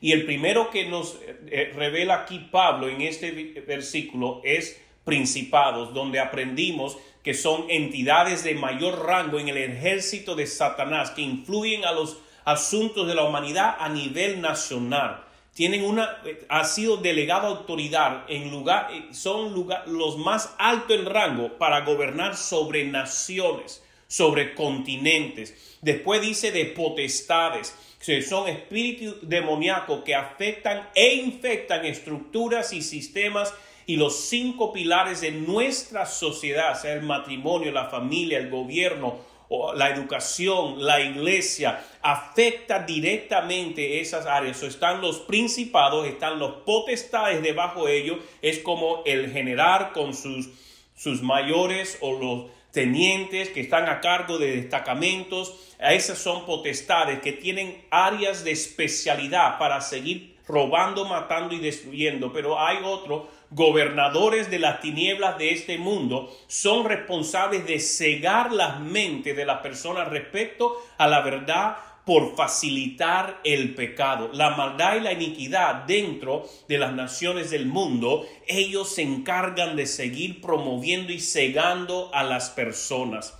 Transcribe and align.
Y 0.00 0.10
el 0.10 0.26
primero 0.26 0.68
que 0.70 0.88
nos 0.88 1.20
eh, 1.46 1.70
revela 1.76 2.22
aquí 2.22 2.40
Pablo 2.50 2.88
en 2.88 3.02
este 3.02 3.30
versículo 3.64 4.40
es 4.42 4.82
principados, 5.04 5.94
donde 5.94 6.18
aprendimos 6.18 6.98
que 7.22 7.34
son 7.34 7.66
entidades 7.70 8.42
de 8.42 8.54
mayor 8.54 9.06
rango 9.06 9.38
en 9.38 9.48
el 9.48 9.58
ejército 9.58 10.34
de 10.34 10.48
Satanás 10.48 11.12
que 11.12 11.22
influyen 11.22 11.84
a 11.84 11.92
los 11.92 12.18
asuntos 12.44 13.06
de 13.06 13.14
la 13.14 13.22
humanidad 13.22 13.76
a 13.78 13.88
nivel 13.88 14.40
nacional. 14.40 15.29
Tienen 15.54 15.84
una, 15.84 16.22
ha 16.48 16.64
sido 16.64 16.96
delegada 16.96 17.48
autoridad 17.48 18.24
en 18.28 18.50
lugar, 18.50 18.90
son 19.12 19.52
lugar, 19.52 19.86
los 19.88 20.16
más 20.16 20.54
altos 20.58 20.96
en 20.96 21.06
rango 21.06 21.58
para 21.58 21.80
gobernar 21.80 22.36
sobre 22.36 22.84
naciones, 22.84 23.82
sobre 24.06 24.54
continentes. 24.54 25.78
Después 25.82 26.20
dice 26.20 26.52
de 26.52 26.66
potestades, 26.66 27.74
que 28.04 28.22
son 28.22 28.48
espíritus 28.48 29.16
demoníacos 29.28 30.02
que 30.04 30.14
afectan 30.14 30.88
e 30.94 31.14
infectan 31.14 31.84
estructuras 31.84 32.72
y 32.72 32.80
sistemas 32.80 33.52
y 33.86 33.96
los 33.96 34.16
cinco 34.28 34.72
pilares 34.72 35.20
de 35.20 35.32
nuestra 35.32 36.06
sociedad, 36.06 36.80
sea 36.80 36.94
el 36.94 37.02
matrimonio, 37.02 37.72
la 37.72 37.90
familia, 37.90 38.38
el 38.38 38.48
gobierno, 38.48 39.18
o 39.52 39.74
la 39.74 39.90
educación, 39.90 40.84
la 40.86 41.00
iglesia, 41.00 41.84
afecta 42.02 42.78
directamente 42.78 44.00
esas 44.00 44.24
áreas. 44.24 44.62
están 44.62 45.00
los 45.00 45.18
principados, 45.18 46.06
están 46.06 46.38
los 46.38 46.62
potestades 46.64 47.42
debajo 47.42 47.86
de 47.86 47.98
ellos. 47.98 48.18
Es 48.42 48.60
como 48.60 49.02
el 49.04 49.32
general 49.32 49.90
con 49.92 50.14
sus, 50.14 50.48
sus 50.94 51.20
mayores 51.20 51.98
o 52.00 52.12
los 52.12 52.50
tenientes 52.70 53.48
que 53.48 53.60
están 53.60 53.88
a 53.88 54.00
cargo 54.00 54.38
de 54.38 54.56
destacamentos. 54.56 55.74
Esas 55.80 56.18
son 56.18 56.46
potestades 56.46 57.20
que 57.20 57.32
tienen 57.32 57.84
áreas 57.90 58.44
de 58.44 58.52
especialidad 58.52 59.58
para 59.58 59.80
seguir 59.80 60.36
robando, 60.46 61.04
matando 61.06 61.56
y 61.56 61.58
destruyendo. 61.58 62.32
Pero 62.32 62.60
hay 62.60 62.78
otro 62.84 63.28
gobernadores 63.50 64.50
de 64.50 64.58
las 64.58 64.80
tinieblas 64.80 65.38
de 65.38 65.52
este 65.52 65.78
mundo, 65.78 66.34
son 66.46 66.84
responsables 66.84 67.66
de 67.66 67.80
cegar 67.80 68.52
las 68.52 68.80
mentes 68.80 69.36
de 69.36 69.44
las 69.44 69.58
personas 69.58 70.08
respecto 70.08 70.76
a 70.98 71.06
la 71.08 71.20
verdad 71.20 71.76
por 72.04 72.34
facilitar 72.34 73.40
el 73.44 73.74
pecado, 73.74 74.30
la 74.32 74.50
maldad 74.56 74.96
y 74.96 75.00
la 75.00 75.12
iniquidad 75.12 75.84
dentro 75.84 76.44
de 76.66 76.78
las 76.78 76.92
naciones 76.92 77.50
del 77.50 77.66
mundo, 77.66 78.26
ellos 78.46 78.94
se 78.94 79.02
encargan 79.02 79.76
de 79.76 79.86
seguir 79.86 80.40
promoviendo 80.40 81.12
y 81.12 81.20
cegando 81.20 82.10
a 82.14 82.24
las 82.24 82.50
personas 82.50 83.38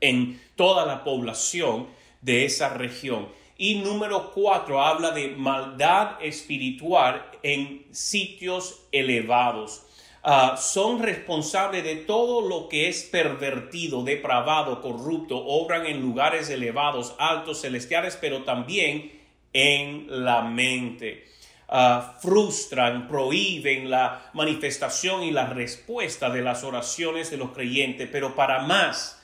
en 0.00 0.40
toda 0.56 0.86
la 0.86 1.04
población 1.04 1.88
de 2.22 2.44
esa 2.44 2.70
región. 2.70 3.28
Y 3.60 3.74
número 3.74 4.30
cuatro 4.32 4.82
habla 4.82 5.10
de 5.10 5.28
maldad 5.36 6.12
espiritual 6.22 7.30
en 7.42 7.84
sitios 7.90 8.86
elevados. 8.90 9.82
Ah, 10.22 10.56
son 10.56 11.02
responsables 11.02 11.84
de 11.84 11.96
todo 11.96 12.40
lo 12.40 12.70
que 12.70 12.88
es 12.88 13.02
pervertido, 13.02 14.02
depravado, 14.02 14.80
corrupto, 14.80 15.36
obran 15.36 15.84
en 15.84 16.00
lugares 16.00 16.48
elevados, 16.48 17.14
altos, 17.18 17.60
celestiales, 17.60 18.16
pero 18.18 18.44
también 18.44 19.12
en 19.52 20.06
la 20.08 20.40
mente. 20.40 21.26
Ah, 21.68 22.16
frustran, 22.22 23.08
prohíben 23.08 23.90
la 23.90 24.30
manifestación 24.32 25.22
y 25.22 25.32
la 25.32 25.44
respuesta 25.44 26.30
de 26.30 26.40
las 26.40 26.64
oraciones 26.64 27.30
de 27.30 27.36
los 27.36 27.50
creyentes, 27.50 28.08
pero 28.10 28.34
para 28.34 28.60
más, 28.60 29.22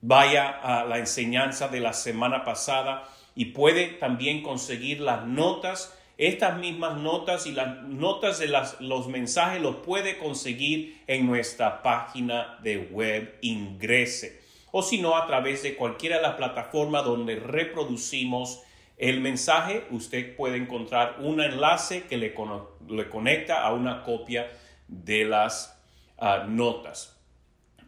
vaya 0.00 0.48
a 0.62 0.84
la 0.84 0.98
enseñanza 0.98 1.66
de 1.66 1.80
la 1.80 1.92
semana 1.92 2.44
pasada, 2.44 3.10
y 3.34 3.46
puede 3.46 3.86
también 3.86 4.42
conseguir 4.42 5.00
las 5.00 5.26
notas. 5.26 5.98
Estas 6.16 6.58
mismas 6.58 6.98
notas 6.98 7.46
y 7.46 7.52
las 7.52 7.82
notas 7.82 8.38
de 8.38 8.48
los 8.80 9.08
mensajes 9.08 9.60
los 9.60 9.76
puede 9.76 10.18
conseguir 10.18 11.00
en 11.06 11.26
nuestra 11.26 11.82
página 11.82 12.58
de 12.62 12.78
web 12.78 13.36
Ingrese 13.42 14.44
o 14.76 14.82
si 14.82 15.00
no 15.00 15.16
a 15.16 15.28
través 15.28 15.62
de 15.62 15.76
cualquiera 15.76 16.16
de 16.16 16.22
las 16.22 16.34
plataformas 16.34 17.04
donde 17.04 17.36
reproducimos 17.36 18.60
el 18.96 19.20
mensaje, 19.20 19.86
usted 19.92 20.34
puede 20.34 20.56
encontrar 20.56 21.18
un 21.20 21.40
enlace 21.40 22.02
que 22.08 22.16
le, 22.16 22.34
conecta 22.34 23.62
a 23.62 23.72
una 23.72 24.02
copia 24.02 24.50
de 24.88 25.26
las 25.26 25.80
ah, 26.18 26.46
notas. 26.48 27.13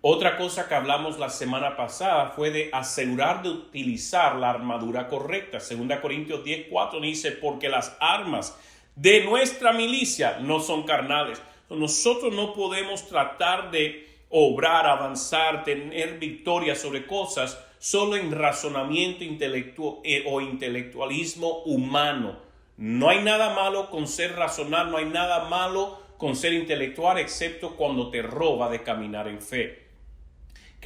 Otra 0.09 0.37
cosa 0.37 0.69
que 0.69 0.77
hablamos 0.77 1.19
la 1.19 1.29
semana 1.29 1.77
pasada 1.77 2.29
fue 2.29 2.53
de 2.53 2.71
asegurar 2.73 3.43
de 3.43 3.49
utilizar 3.49 4.37
la 4.37 4.51
armadura 4.51 5.09
correcta. 5.09 5.59
Segunda 5.59 6.01
Corintios 6.01 6.45
10, 6.45 6.69
4 6.71 7.01
dice, 7.01 7.33
porque 7.33 7.69
las 7.69 7.97
armas 7.99 8.57
de 8.95 9.25
nuestra 9.25 9.73
milicia 9.73 10.39
no 10.39 10.61
son 10.61 10.85
carnales. 10.85 11.43
Nosotros 11.71 12.33
no 12.33 12.55
podemos 12.55 13.09
tratar 13.09 13.73
de 13.73 14.07
obrar, 14.31 14.87
avanzar, 14.87 15.65
tener 15.65 16.21
victoria 16.21 16.77
sobre 16.77 17.05
cosas 17.05 17.61
solo 17.81 18.15
en 18.15 18.31
razonamiento 18.31 19.25
intelectual 19.25 19.97
eh, 20.05 20.23
o 20.29 20.41
intelectualismo 20.41 21.65
humano. 21.65 22.37
No 22.77 23.09
hay 23.09 23.25
nada 23.25 23.57
malo 23.57 23.91
con 23.91 24.07
ser 24.07 24.37
razonar, 24.37 24.87
no 24.87 24.99
hay 24.99 25.07
nada 25.07 25.49
malo 25.49 25.99
con 26.17 26.37
ser 26.37 26.53
intelectual, 26.53 27.19
excepto 27.19 27.75
cuando 27.75 28.09
te 28.09 28.23
roba 28.23 28.71
de 28.71 28.85
caminar 28.85 29.27
en 29.27 29.43
fe. 29.43 29.86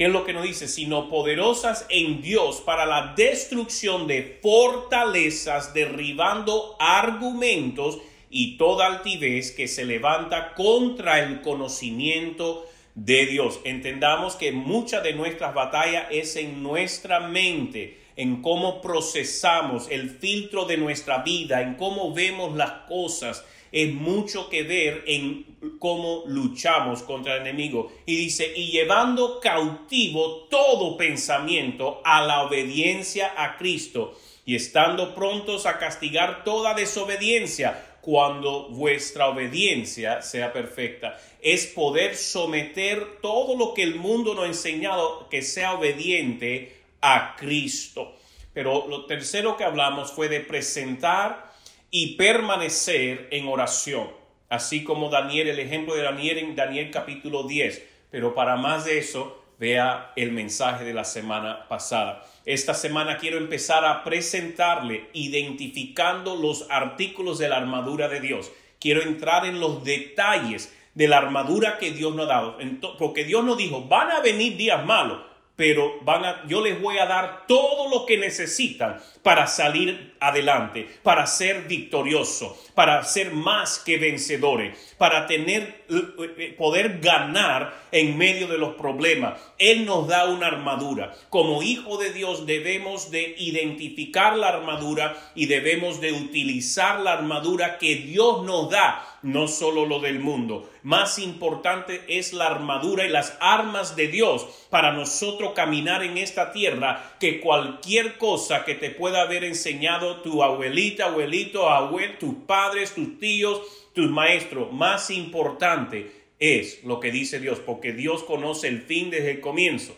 ¿Qué 0.01 0.07
es 0.07 0.13
lo 0.13 0.25
que 0.25 0.33
nos 0.33 0.45
dice? 0.45 0.67
Sino 0.67 1.09
poderosas 1.09 1.85
en 1.89 2.23
Dios 2.23 2.59
para 2.61 2.87
la 2.87 3.13
destrucción 3.15 4.07
de 4.07 4.39
fortalezas, 4.41 5.75
derribando 5.75 6.75
argumentos 6.79 7.99
y 8.31 8.57
toda 8.57 8.87
altivez 8.87 9.51
que 9.51 9.67
se 9.67 9.85
levanta 9.85 10.55
contra 10.55 11.19
el 11.19 11.41
conocimiento 11.41 12.67
de 12.95 13.27
Dios. 13.27 13.59
Entendamos 13.63 14.35
que 14.35 14.51
mucha 14.51 15.01
de 15.01 15.13
nuestras 15.13 15.53
batallas 15.53 16.07
es 16.09 16.35
en 16.35 16.63
nuestra 16.63 17.19
mente, 17.19 17.99
en 18.15 18.41
cómo 18.41 18.81
procesamos 18.81 19.87
el 19.91 20.09
filtro 20.09 20.65
de 20.65 20.77
nuestra 20.77 21.19
vida, 21.19 21.61
en 21.61 21.75
cómo 21.75 22.11
vemos 22.11 22.55
las 22.55 22.71
cosas, 22.87 23.45
es 23.71 23.93
mucho 23.93 24.49
que 24.49 24.63
ver 24.63 25.03
en 25.07 25.45
cómo 25.79 26.23
luchamos 26.27 27.03
contra 27.03 27.35
el 27.35 27.41
enemigo. 27.41 27.91
Y 28.05 28.15
dice, 28.15 28.51
y 28.55 28.71
llevando 28.71 29.39
cautivo 29.39 30.47
todo 30.49 30.97
pensamiento 30.97 32.01
a 32.03 32.21
la 32.21 32.43
obediencia 32.43 33.33
a 33.37 33.57
Cristo. 33.57 34.17
y 34.43 34.55
estando 34.55 35.13
prontos 35.13 35.67
a 35.67 35.77
castigar 35.77 36.43
toda 36.43 36.73
desobediencia 36.73 37.91
cuando 38.01 38.69
vuestra 38.69 39.27
obediencia 39.27 40.23
sea 40.23 40.51
perfecta. 40.51 41.19
Es 41.41 41.67
poder 41.67 42.15
someter 42.15 43.19
todo 43.21 43.55
lo 43.55 43.75
que 43.75 43.83
el 43.83 43.95
mundo 43.95 44.33
nos 44.33 44.45
ha 44.45 44.47
enseñado 44.47 45.29
que 45.29 45.43
sea 45.43 45.73
obediente 45.73 46.75
a 47.01 47.35
Cristo. 47.37 48.15
Pero 48.51 48.87
lo 48.87 49.05
tercero 49.05 49.55
que 49.55 49.63
hablamos 49.63 50.11
fue 50.11 50.27
de 50.27 50.41
presentar 50.41 51.50
y 51.91 52.15
permanecer 52.15 53.27
en 53.31 53.47
oración, 53.49 54.09
así 54.49 54.83
como 54.85 55.09
Daniel, 55.09 55.49
el 55.49 55.59
ejemplo 55.59 55.93
de 55.93 56.03
Daniel 56.03 56.37
en 56.37 56.55
Daniel 56.55 56.89
capítulo 56.89 57.43
10. 57.43 57.85
Pero 58.09 58.33
para 58.33 58.55
más 58.55 58.85
de 58.85 58.97
eso, 58.97 59.43
vea 59.59 60.13
el 60.15 60.31
mensaje 60.31 60.85
de 60.85 60.93
la 60.93 61.03
semana 61.03 61.67
pasada. 61.67 62.25
Esta 62.45 62.73
semana 62.73 63.17
quiero 63.17 63.37
empezar 63.37 63.85
a 63.85 64.03
presentarle 64.03 65.09
identificando 65.13 66.35
los 66.35 66.65
artículos 66.69 67.37
de 67.37 67.49
la 67.49 67.57
armadura 67.57 68.07
de 68.07 68.21
Dios. 68.21 68.51
Quiero 68.79 69.03
entrar 69.03 69.45
en 69.45 69.59
los 69.59 69.83
detalles 69.83 70.75
de 70.95 71.07
la 71.07 71.17
armadura 71.17 71.77
que 71.77 71.91
Dios 71.91 72.15
nos 72.15 72.25
ha 72.25 72.29
dado. 72.29 72.57
Porque 72.97 73.25
Dios 73.25 73.43
nos 73.43 73.57
dijo, 73.57 73.83
van 73.83 74.11
a 74.11 74.21
venir 74.21 74.57
días 74.57 74.83
malos, 74.85 75.19
pero 75.55 75.99
van 76.01 76.25
a, 76.25 76.47
yo 76.47 76.61
les 76.61 76.81
voy 76.81 76.97
a 76.97 77.05
dar 77.05 77.45
todo 77.47 77.89
lo 77.89 78.05
que 78.05 78.17
necesitan 78.17 78.99
para 79.23 79.47
salir 79.47 80.15
adelante, 80.19 80.87
para 81.03 81.27
ser 81.27 81.67
victorioso, 81.67 82.57
para 82.75 83.03
ser 83.03 83.31
más 83.31 83.79
que 83.79 83.97
vencedores, 83.97 84.95
para 84.97 85.27
tener 85.27 85.83
eh, 85.89 86.01
eh, 86.37 86.55
poder 86.57 86.99
ganar 86.99 87.81
en 87.91 88.17
medio 88.17 88.47
de 88.47 88.57
los 88.57 88.75
problemas. 88.75 89.39
Él 89.57 89.85
nos 89.85 90.07
da 90.07 90.25
una 90.25 90.47
armadura. 90.47 91.13
Como 91.29 91.61
hijo 91.61 91.97
de 91.97 92.13
Dios 92.13 92.45
debemos 92.45 93.11
de 93.11 93.35
identificar 93.37 94.35
la 94.35 94.49
armadura 94.49 95.15
y 95.35 95.45
debemos 95.45 96.01
de 96.01 96.13
utilizar 96.13 96.99
la 96.99 97.13
armadura 97.13 97.77
que 97.77 97.95
Dios 97.95 98.43
nos 98.43 98.69
da, 98.69 99.19
no 99.21 99.47
solo 99.47 99.85
lo 99.85 99.99
del 99.99 100.19
mundo. 100.19 100.69
Más 100.83 101.19
importante 101.19 102.03
es 102.07 102.33
la 102.33 102.47
armadura 102.47 103.05
y 103.05 103.09
las 103.09 103.37
armas 103.39 103.95
de 103.95 104.07
Dios 104.07 104.47
para 104.69 104.93
nosotros 104.93 105.51
caminar 105.53 106.03
en 106.03 106.17
esta 106.17 106.51
tierra 106.51 107.15
que 107.19 107.39
cualquier 107.39 108.17
cosa 108.17 108.65
que 108.65 108.73
te 108.73 108.89
pueda 108.89 109.10
haber 109.15 109.43
enseñado 109.43 110.21
tu 110.21 110.43
abuelita, 110.43 111.05
abuelito, 111.05 111.69
abuelo, 111.69 112.13
tus 112.19 112.35
padres, 112.45 112.93
tus 112.93 113.19
tíos, 113.19 113.61
tus 113.93 114.09
maestros. 114.09 114.71
Más 114.71 115.09
importante 115.09 116.11
es 116.39 116.83
lo 116.83 116.99
que 116.99 117.11
dice 117.11 117.39
Dios, 117.39 117.59
porque 117.59 117.93
Dios 117.93 118.23
conoce 118.23 118.67
el 118.67 118.81
fin 118.81 119.09
desde 119.09 119.31
el 119.31 119.41
comienzo 119.41 119.97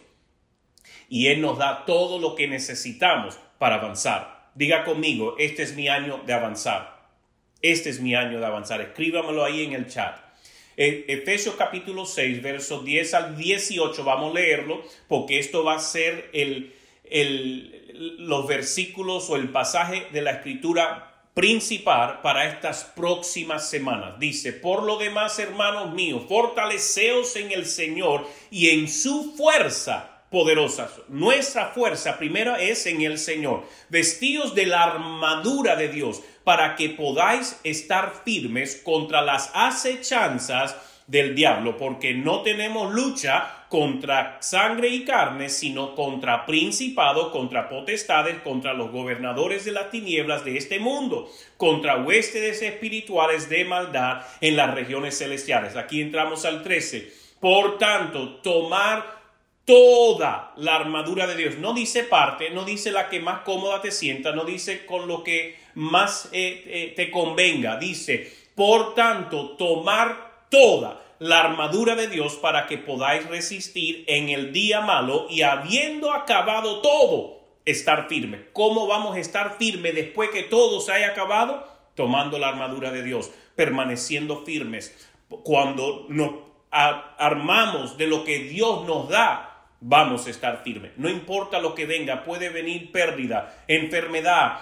y 1.10 1.27
Él 1.27 1.42
nos 1.42 1.57
da 1.57 1.86
todo 1.86 2.19
lo 2.19 2.36
que 2.36 2.48
necesitamos 2.48 3.38
para 3.60 3.75
avanzar. 3.75 4.50
Diga 4.56 4.83
conmigo, 4.83 5.36
este 5.38 5.63
es 5.63 5.75
mi 5.75 5.88
año 5.88 6.21
de 6.25 6.33
avanzar. 6.33 7.07
Este 7.62 7.89
es 7.89 8.00
mi 8.00 8.16
año 8.16 8.39
de 8.39 8.45
avanzar. 8.45 8.81
Escríbamelo 8.81 9.45
ahí 9.45 9.63
en 9.63 9.74
el 9.74 9.88
chat. 9.88 10.18
E, 10.75 11.06
Efesios 11.07 11.56
capítulo 11.56 12.06
6, 12.06 12.42
versos 12.42 12.83
10 12.83 13.13
al 13.13 13.38
18, 13.38 14.04
vamos 14.04 14.31
a 14.31 14.39
leerlo, 14.39 14.83
porque 15.07 15.39
esto 15.39 15.63
va 15.63 15.75
a 15.75 15.80
ser 15.80 16.30
el, 16.33 16.74
los 17.94 18.48
versículos 18.48 19.30
o 19.30 19.36
el 19.36 19.50
pasaje 19.50 20.07
de 20.12 20.22
la 20.22 20.31
escritura 20.31 21.13
principal 21.34 22.22
para 22.22 22.45
estas 22.45 22.84
próximas 22.84 23.69
semanas. 23.69 24.19
Dice, 24.19 24.54
por 24.54 24.84
lo 24.84 24.98
demás, 24.98 25.40
hermanos 25.40 25.94
míos, 25.94 26.24
fortaleceos 26.28 27.36
en 27.36 27.51
el 27.51 27.66
Señor 27.66 28.28
y 28.51 28.69
en 28.69 28.88
su 28.88 29.34
fuerza 29.36 30.22
poderosa. 30.30 30.90
Nuestra 31.10 31.68
fuerza 31.68 32.18
primera 32.18 32.60
es 32.60 32.86
en 32.88 33.01
el 33.01 33.18
Señor. 33.18 33.63
Vestidos 33.90 34.56
de 34.56 34.66
la 34.66 34.84
armadura 34.84 35.75
de 35.75 35.90
Dios 35.90 36.22
para 36.44 36.75
que 36.75 36.90
podáis 36.90 37.60
estar 37.63 38.22
firmes 38.25 38.81
contra 38.84 39.22
las 39.22 39.51
acechanzas 39.54 40.75
del 41.07 41.36
diablo, 41.36 41.78
porque 41.78 42.13
no 42.13 42.42
tenemos 42.42 42.94
lucha 42.94 43.62
contra 43.74 44.38
sangre 44.40 44.90
y 44.90 45.04
carne, 45.04 45.50
sino 45.50 45.96
contra 45.96 46.46
principados, 46.46 47.31
contra 47.31 47.70
potestades, 47.70 48.40
contra 48.44 48.75
los 48.75 48.92
gobernadores 48.92 49.66
de 49.66 49.72
las 49.72 49.90
tinieblas 49.90 50.46
de 50.46 50.58
este 50.58 50.80
mundo, 50.80 51.28
contra 51.58 51.98
huéspedes 51.98 52.62
espirituales 52.62 53.50
de 53.50 53.66
maldad 53.66 54.22
en 54.42 54.58
las 54.58 54.75
regiones 54.75 55.18
celestiales. 55.18 55.75
Aquí 55.75 56.02
entramos 56.02 56.46
al 56.46 56.62
13. 56.62 57.12
Por 57.40 57.80
tanto, 57.80 58.36
tomar 58.44 59.24
toda 59.66 60.54
la 60.56 60.76
armadura 60.76 61.26
de 61.26 61.36
Dios. 61.36 61.58
No 61.58 61.74
dice 61.74 62.04
parte, 62.04 62.52
no 62.52 62.66
dice 62.66 62.92
la 62.92 63.10
que 63.10 63.22
más 63.22 63.40
cómoda 63.40 63.81
te 63.81 63.90
sienta, 63.90 64.34
no 64.34 64.46
dice 64.46 64.86
con 64.86 65.08
lo 65.08 65.24
que 65.24 65.58
más 65.74 66.30
eh, 66.31 66.64
eh, 66.68 66.94
te 66.96 67.10
convenga. 67.10 67.78
Dice, 67.78 68.31
por 68.54 68.94
tanto, 68.94 69.56
tomar 69.58 70.46
toda 70.52 71.04
la 71.24 71.40
armadura 71.40 71.96
de 71.96 72.10
Dios 72.10 72.36
para 72.36 72.68
que 72.68 72.78
podáis 72.78 73.25
resistir 73.30 74.04
en 74.08 74.28
el 74.28 74.52
día 74.52 74.81
malo 74.81 75.28
y 75.30 75.44
habiendo 75.44 76.12
acabado 76.12 76.81
todo, 76.81 77.40
estar 77.64 78.10
firme. 78.10 78.48
¿Cómo 78.52 78.88
vamos 78.88 79.16
a 79.16 79.20
estar 79.20 79.58
firme 79.58 79.94
después 79.94 80.31
que 80.31 80.44
todo 80.44 80.81
se 80.81 80.92
haya 80.92 81.08
acabado? 81.08 81.66
Tomando 81.96 82.40
la 82.40 82.50
armadura 82.50 82.92
de 82.92 83.04
Dios, 83.04 83.31
permaneciendo 83.56 84.44
firmes. 84.44 84.94
Cuando 85.30 86.08
nos 86.10 86.31
armamos 86.70 87.98
de 87.98 88.08
lo 88.08 88.26
que 88.26 88.40
Dios 88.40 88.86
nos 88.86 89.08
da, 89.08 89.68
vamos 89.80 90.28
a 90.28 90.30
estar 90.30 90.62
firmes. 90.62 90.92
No 90.98 91.08
importa 91.08 91.60
lo 91.60 91.74
que 91.74 91.86
venga, 91.86 92.26
puede 92.26 92.50
venir 92.50 92.92
pérdida, 92.92 93.64
enfermedad, 93.69 94.60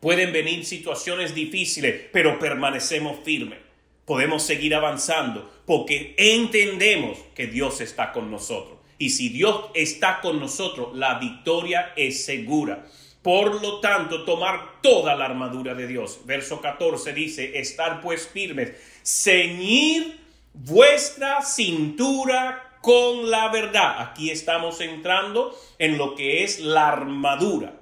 pueden 0.00 0.32
venir 0.32 0.64
situaciones 0.64 1.32
difíciles, 1.32 2.08
pero 2.12 2.40
permanecemos 2.40 3.18
firmes 3.22 3.65
podemos 4.06 4.44
seguir 4.44 4.74
avanzando 4.74 5.50
porque 5.66 6.14
entendemos 6.16 7.18
que 7.34 7.48
Dios 7.48 7.82
está 7.82 8.12
con 8.12 8.30
nosotros. 8.30 8.78
Y 8.98 9.10
si 9.10 9.28
Dios 9.28 9.66
está 9.74 10.20
con 10.22 10.40
nosotros, 10.40 10.96
la 10.96 11.18
victoria 11.18 11.92
es 11.96 12.24
segura. 12.24 12.86
Por 13.20 13.60
lo 13.60 13.80
tanto, 13.80 14.24
tomar 14.24 14.80
toda 14.80 15.16
la 15.16 15.26
armadura 15.26 15.74
de 15.74 15.86
Dios. 15.86 16.20
Verso 16.24 16.60
14 16.62 17.12
dice, 17.12 17.58
estar 17.58 18.00
pues 18.00 18.26
firmes, 18.28 18.72
ceñir 19.02 20.18
vuestra 20.54 21.42
cintura 21.42 22.78
con 22.80 23.28
la 23.28 23.48
verdad. 23.48 24.00
Aquí 24.00 24.30
estamos 24.30 24.80
entrando 24.80 25.58
en 25.78 25.98
lo 25.98 26.14
que 26.14 26.44
es 26.44 26.60
la 26.60 26.88
armadura. 26.88 27.74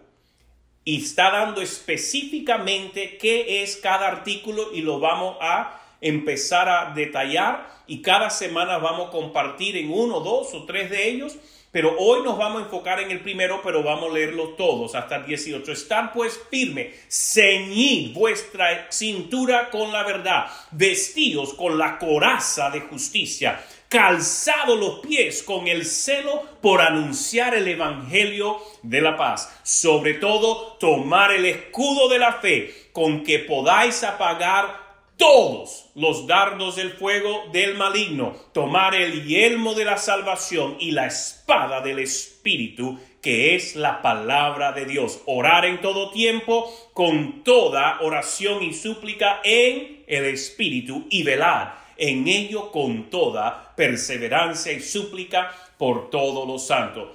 Y 0.83 1.03
está 1.03 1.31
dando 1.31 1.61
específicamente 1.61 3.19
qué 3.19 3.63
es 3.63 3.77
cada 3.77 4.09
artículo 4.09 4.73
y 4.73 4.81
lo 4.81 4.99
vamos 4.99 5.37
a 5.41 5.84
empezar 6.05 6.69
a 6.69 6.93
detallar 6.95 7.67
y 7.87 8.03
cada 8.03 8.31
semana 8.31 8.79
vamos 8.79 9.09
a 9.09 9.11
compartir 9.11 9.77
en 9.77 9.91
uno, 9.91 10.21
dos 10.21 10.55
o 10.55 10.65
tres 10.65 10.91
de 10.91 11.09
ellos. 11.09 11.37
Pero 11.73 11.97
hoy 11.99 12.23
nos 12.23 12.39
vamos 12.39 12.63
a 12.63 12.65
enfocar 12.67 13.01
en 13.01 13.11
el 13.11 13.21
primero, 13.21 13.61
pero 13.61 13.83
vamos 13.83 14.09
a 14.09 14.15
leerlos 14.15 14.57
todos 14.57 14.95
hasta 14.95 15.17
el 15.17 15.27
18. 15.27 15.73
Están 15.73 16.13
pues 16.13 16.41
firme, 16.49 16.95
ceñid 17.09 18.13
vuestra 18.15 18.87
cintura 18.93 19.71
con 19.71 19.91
la 19.91 20.05
verdad, 20.05 20.47
vestidos 20.71 21.53
con 21.55 21.77
la 21.77 21.99
coraza 21.99 22.71
de 22.71 22.83
justicia, 22.83 23.61
calzado 23.89 24.77
los 24.77 25.01
pies 25.01 25.43
con 25.43 25.67
el 25.67 25.85
celo 25.85 26.45
por 26.63 26.81
anunciar 26.81 27.57
el 27.57 27.67
evangelio 27.67 28.59
de 28.85 29.01
la 29.01 29.17
paz. 29.17 29.59
Sobre 29.65 30.15
todo, 30.15 30.77
tomar 30.79 31.33
el 31.33 31.45
escudo 31.45 32.09
de 32.09 32.21
la 32.21 32.35
fe 32.35 32.73
con 32.93 33.25
que 33.25 33.41
podáis 33.41 34.05
apagar 34.05 34.84
todos 35.17 35.91
los 35.95 36.27
dardos 36.27 36.77
del 36.77 36.93
fuego 36.93 37.45
del 37.53 37.77
maligno, 37.77 38.35
tomar 38.53 38.95
el 38.95 39.25
yelmo 39.25 39.75
de 39.75 39.85
la 39.85 39.97
salvación 39.97 40.77
y 40.81 40.91
la 40.91 41.07
espada 41.07 41.81
del 41.81 42.01
Espíritu, 42.01 42.99
que 43.23 43.55
es 43.55 43.77
la 43.77 44.03
palabra 44.03 44.73
de 44.73 44.85
Dios. 44.87 45.23
Orar 45.27 45.65
en 45.65 45.81
todo 45.81 46.11
tiempo 46.11 46.71
con 46.93 47.45
toda 47.45 48.01
oración 48.01 48.63
y 48.63 48.75
súplica 48.75 49.41
en 49.45 50.05
el 50.07 50.25
Espíritu 50.27 51.07
y 51.11 51.23
velar 51.23 51.85
en 51.97 52.27
ello 52.27 52.71
con 52.71 53.09
toda 53.09 53.75
perseverancia 53.77 54.73
y 54.73 54.81
súplica 54.81 55.51
por 55.79 56.11
todos 56.11 56.47
los 56.47 56.67
santos. 56.67 57.09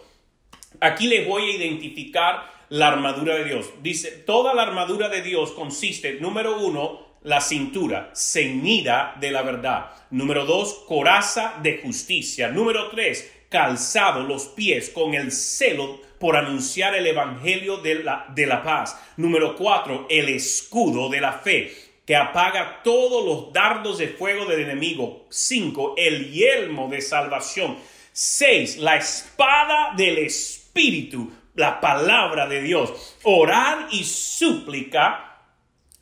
Aquí 0.80 1.08
les 1.08 1.28
voy 1.28 1.44
a 1.44 1.56
identificar 1.58 2.60
la 2.70 2.88
armadura 2.88 3.36
de 3.36 3.46
Dios. 3.46 3.70
Dice, 3.82 4.12
toda 4.12 4.54
la 4.54 4.62
armadura 4.62 5.10
de 5.10 5.22
Dios 5.22 5.52
consiste, 5.52 6.14
número 6.22 6.60
uno, 6.60 7.09
la 7.24 7.42
cintura 7.42 8.12
ceñida 8.14 9.16
de 9.20 9.32
la 9.32 9.42
verdad. 9.42 9.92
Número 10.12 10.46
dos, 10.46 10.86
coraza 10.88 11.56
de 11.62 11.80
justicia. 11.80 12.50
Número 12.50 12.90
tres, 12.90 13.32
calzado 13.50 14.24
los 14.24 14.48
pies 14.48 14.90
con 14.90 15.14
el 15.14 15.32
celo 15.32 16.00
por 16.20 16.36
anunciar 16.36 16.96
el 16.96 17.08
evangelio 17.08 17.78
de 17.78 18.04
la, 18.04 18.26
de 18.34 18.46
la 18.46 18.64
paz. 18.64 19.00
Número 19.18 19.56
cuatro, 19.56 20.08
el 20.10 20.30
escudo 20.30 21.10
de 21.10 21.22
la 21.22 21.34
fe 21.34 21.74
que 22.06 22.16
apaga 22.16 22.82
todos 22.84 23.24
los 23.24 23.54
dardos 23.54 24.00
de 24.00 24.08
fuego 24.08 24.46
del 24.46 24.62
enemigo. 24.62 25.28
Cinco, 25.30 25.94
el 25.96 26.32
yelmo 26.32 26.88
de 26.90 27.02
salvación. 27.02 27.78
Seis, 28.12 28.78
la 28.78 28.96
espada 28.98 29.94
del 29.96 30.18
espíritu 30.18 31.32
la 31.56 31.82
palabra 31.82 32.48
de 32.48 32.62
Dios. 32.62 33.18
Orar 33.24 33.88
y 33.92 34.04
súplica 34.04 35.29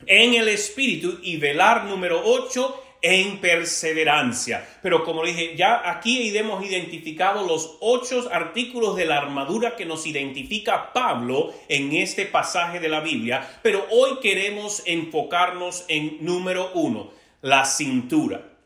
en 0.06 0.34
el 0.34 0.48
Espíritu 0.48 1.18
y 1.22 1.36
velar 1.36 1.84
número 1.84 2.22
8 2.24 2.82
en 3.02 3.38
perseverancia. 3.38 4.66
Pero 4.82 5.04
como 5.04 5.24
dije, 5.24 5.54
ya 5.56 5.88
aquí 5.88 6.36
hemos 6.36 6.64
identificado 6.64 7.46
los 7.46 7.76
ocho 7.80 8.28
artículos 8.32 8.96
de 8.96 9.04
la 9.04 9.18
armadura 9.18 9.76
que 9.76 9.84
nos 9.84 10.06
identifica 10.06 10.92
Pablo 10.92 11.52
en 11.68 11.92
este 11.92 12.26
pasaje 12.26 12.80
de 12.80 12.88
la 12.88 13.00
Biblia, 13.00 13.48
pero 13.62 13.86
hoy 13.90 14.18
queremos 14.20 14.82
enfocarnos 14.86 15.84
en 15.88 16.18
número 16.20 16.70
uno, 16.74 17.10
la 17.42 17.64
cintura. 17.64 18.57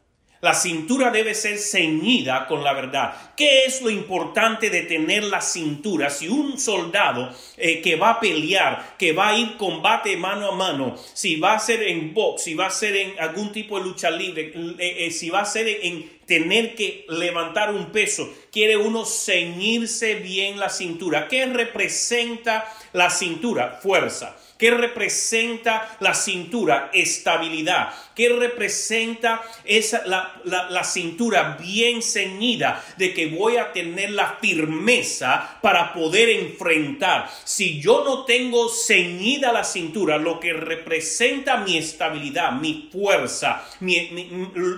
La 0.42 0.54
cintura 0.54 1.12
debe 1.12 1.36
ser 1.36 1.56
ceñida 1.56 2.48
con 2.48 2.64
la 2.64 2.72
verdad. 2.72 3.14
¿Qué 3.36 3.64
es 3.64 3.80
lo 3.80 3.90
importante 3.90 4.70
de 4.70 4.82
tener 4.82 5.22
la 5.22 5.40
cintura? 5.40 6.10
Si 6.10 6.26
un 6.26 6.58
soldado 6.58 7.32
eh, 7.56 7.80
que 7.80 7.94
va 7.94 8.10
a 8.10 8.20
pelear, 8.20 8.96
que 8.98 9.12
va 9.12 9.28
a 9.28 9.38
ir 9.38 9.56
combate 9.56 10.16
mano 10.16 10.48
a 10.48 10.56
mano, 10.56 10.96
si 11.14 11.36
va 11.36 11.54
a 11.54 11.60
ser 11.60 11.84
en 11.84 12.12
box, 12.12 12.42
si 12.42 12.54
va 12.54 12.66
a 12.66 12.70
ser 12.70 12.96
en 12.96 13.20
algún 13.20 13.52
tipo 13.52 13.78
de 13.78 13.84
lucha 13.84 14.10
libre, 14.10 14.52
eh, 14.80 15.12
si 15.12 15.30
va 15.30 15.42
a 15.42 15.44
ser 15.44 15.68
en 15.68 16.10
tener 16.26 16.74
que 16.74 17.06
levantar 17.08 17.72
un 17.72 17.92
peso, 17.92 18.28
quiere 18.50 18.76
uno 18.76 19.04
ceñirse 19.04 20.16
bien 20.16 20.58
la 20.58 20.70
cintura. 20.70 21.28
¿Qué 21.28 21.46
representa 21.46 22.64
la 22.92 23.10
cintura? 23.10 23.78
Fuerza. 23.80 24.36
¿Qué 24.62 24.70
representa 24.70 25.96
la 25.98 26.14
cintura? 26.14 26.92
Estabilidad. 26.94 27.92
¿Qué 28.14 28.28
representa 28.28 29.42
esa, 29.64 30.06
la, 30.06 30.40
la, 30.44 30.84
cintura 30.84 31.58
bien 31.60 32.00
ceñida? 32.00 32.80
De 32.96 33.12
que 33.12 33.26
voy 33.26 33.56
a 33.56 33.72
tener 33.72 34.10
la 34.10 34.38
firmeza 34.40 35.58
para 35.60 35.92
poder 35.92 36.28
enfrentar. 36.28 37.28
Si 37.42 37.80
yo 37.80 38.04
no 38.04 38.24
tengo 38.24 38.68
ceñida 38.68 39.52
la 39.52 39.64
cintura, 39.64 40.16
lo 40.16 40.38
que 40.38 40.52
representa 40.52 41.56
mi 41.56 41.76
estabilidad, 41.76 42.52
mi 42.52 42.88
fuerza, 42.92 43.68
mi, 43.80 44.10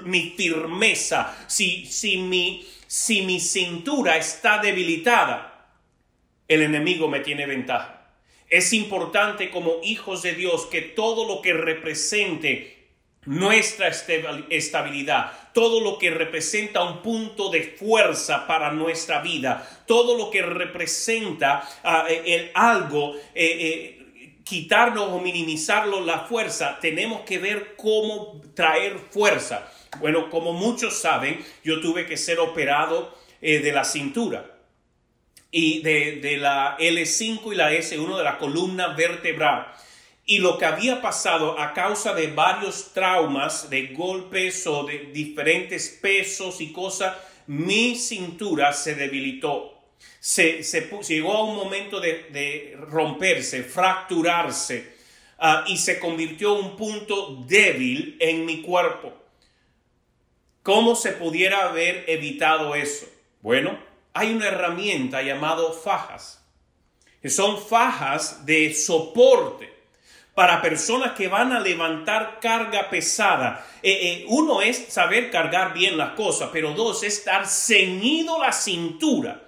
mi, 0.06 0.30
firmeza, 0.34 1.44
si, 1.46 1.84
si, 1.84 2.16
mi, 2.16 2.66
si 2.86 3.20
mi 3.20 3.38
cintura 3.38 4.16
está 4.16 4.56
debilitada, 4.56 5.68
el 6.48 6.62
enemigo 6.62 7.06
me 7.06 7.20
tiene 7.20 7.44
ventaja. 7.44 8.03
Es 8.48 8.72
importante 8.72 9.50
como 9.50 9.80
hijos 9.82 10.22
de 10.22 10.34
Dios 10.34 10.66
que 10.66 10.82
todo 10.82 11.26
lo 11.26 11.42
que 11.42 11.52
represente 11.52 12.74
nuestra 13.26 13.88
estabilidad, 13.88 15.32
todo 15.52 15.80
lo 15.80 15.98
que 15.98 16.10
representa 16.10 16.82
un 16.82 17.00
punto 17.00 17.50
de 17.50 17.62
fuerza 17.62 18.46
para 18.46 18.70
nuestra 18.72 19.20
vida, 19.22 19.84
todo 19.86 20.18
lo 20.18 20.30
que 20.30 20.42
representa 20.42 21.66
ah, 21.82 22.04
eh, 22.08 22.22
el 22.26 22.50
algo, 22.54 23.14
eh, 23.14 23.20
eh, 23.34 24.40
quitarnos 24.44 25.08
o 25.08 25.20
minimizarlo 25.20 26.00
la 26.02 26.20
fuerza, 26.20 26.78
tenemos 26.80 27.22
que 27.22 27.38
ver 27.38 27.76
cómo 27.76 28.42
traer 28.54 28.98
fuerza. 29.10 29.70
Bueno, 30.00 30.28
como 30.28 30.52
muchos 30.52 30.98
saben, 30.98 31.42
yo 31.62 31.80
tuve 31.80 32.06
que 32.06 32.16
ser 32.16 32.40
operado 32.40 33.16
de 33.40 33.72
la 33.72 33.84
cintura 33.84 34.53
y 35.56 35.82
de, 35.82 36.36
la 36.36 36.76
L5 36.78 37.52
y 37.52 37.54
la 37.54 37.72
S1 37.72 38.16
de 38.16 38.24
la 38.24 38.38
columna 38.38 38.88
vertebral. 38.88 39.72
Y 40.26 40.38
lo 40.38 40.58
que 40.58 40.64
había 40.64 41.00
pasado 41.00 41.60
a 41.60 41.72
causa 41.72 42.12
de 42.12 42.26
varios 42.26 42.92
traumas, 42.92 43.70
de 43.70 43.86
golpes 43.88 44.66
o 44.66 44.82
de 44.82 45.10
diferentes 45.12 45.96
pesos 46.02 46.60
y 46.60 46.72
cosas, 46.72 47.16
mi 47.46 47.94
cintura 47.94 48.72
se 48.72 48.96
debilitó. 48.96 49.80
Se, 50.18 50.64
se 50.64 50.90
llegó 51.06 51.34
a 51.34 51.44
un 51.44 51.54
momento 51.54 52.00
de, 52.00 52.76
romperse, 52.90 53.62
fracturarse 53.62 54.92
ah, 55.38 55.64
y 55.68 55.76
se 55.76 56.00
convirtió 56.00 56.58
en 56.58 56.64
un 56.64 56.76
punto 56.76 57.44
débil 57.46 58.16
en 58.18 58.44
mi 58.44 58.60
cuerpo. 58.60 59.12
¿Cómo 60.64 60.96
se 60.96 61.12
pudiera 61.12 61.68
haber 61.68 62.06
evitado 62.08 62.74
eso? 62.74 63.06
Bueno, 63.40 63.93
hay 64.14 64.32
una 64.32 64.46
herramienta 64.46 65.22
llamado 65.22 65.72
fajas, 65.72 66.40
que 67.20 67.28
son 67.28 67.60
fajas 67.60 68.46
de 68.46 68.72
soporte 68.72 69.74
para 70.34 70.62
personas 70.62 71.12
que 71.12 71.28
van 71.28 71.52
a 71.52 71.60
levantar 71.60 72.38
carga 72.40 72.90
pesada. 72.90 73.66
Eh, 73.82 73.92
eh, 73.92 74.24
uno 74.28 74.62
es 74.62 74.86
saber 74.88 75.30
cargar 75.30 75.74
bien 75.74 75.98
las 75.98 76.10
cosas, 76.12 76.50
pero 76.52 76.72
dos 76.72 77.02
es 77.02 77.18
estar 77.18 77.46
ceñido 77.46 78.40
la 78.40 78.52
cintura 78.52 79.42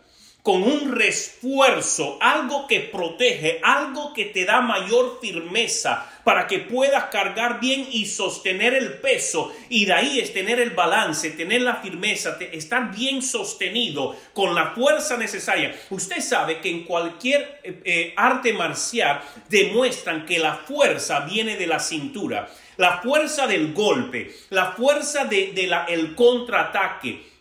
con 0.47 0.63
un 0.63 0.93
refuerzo, 0.95 2.19
algo 2.21 2.69
que 2.69 2.79
protege, 2.79 3.59
algo 3.65 4.13
que 4.13 4.27
te 4.27 4.45
da 4.45 4.61
mayor 4.61 5.19
firmeza 5.21 6.09
para 6.23 6.47
que 6.47 6.61
puedas 6.61 7.07
cargar 7.07 7.59
bien 7.59 7.85
y 7.91 8.07
sostener 8.07 8.73
el 8.73 8.93
peso. 9.01 9.53
Y 9.69 9.87
de 9.87 9.95
ahí 9.95 10.21
es 10.21 10.33
tener 10.33 10.61
el 10.61 10.71
balance, 10.71 11.31
tener 11.31 11.63
la 11.63 11.75
firmeza, 11.75 12.39
estar 12.53 12.95
bien 12.95 13.23
sostenido 13.23 14.15
con 14.35 14.55
la 14.55 14.67
fuerza 14.67 15.17
necesaria. 15.17 15.75
Usted 15.91 16.21
sabe 16.21 16.61
que 16.61 16.71
en 16.71 16.85
cualquier 16.85 17.61
eh, 17.65 17.81
eh, 17.85 18.15
arte 18.17 18.53
marcial 18.53 19.23
demuestran 19.49 20.27
que 20.27 20.39
la 20.39 20.55
fuerza 20.55 21.27
viene 21.27 21.57
de 21.57 21.67
la 21.67 21.81
cintura, 21.81 22.49
la 22.77 23.01
fuerza 23.03 23.49
del 23.49 23.75
golpe, 23.75 24.33
la 24.51 24.71
fuerza 24.71 25.25
del 25.25 25.57
de, 25.57 26.15
contraataque 26.15 27.35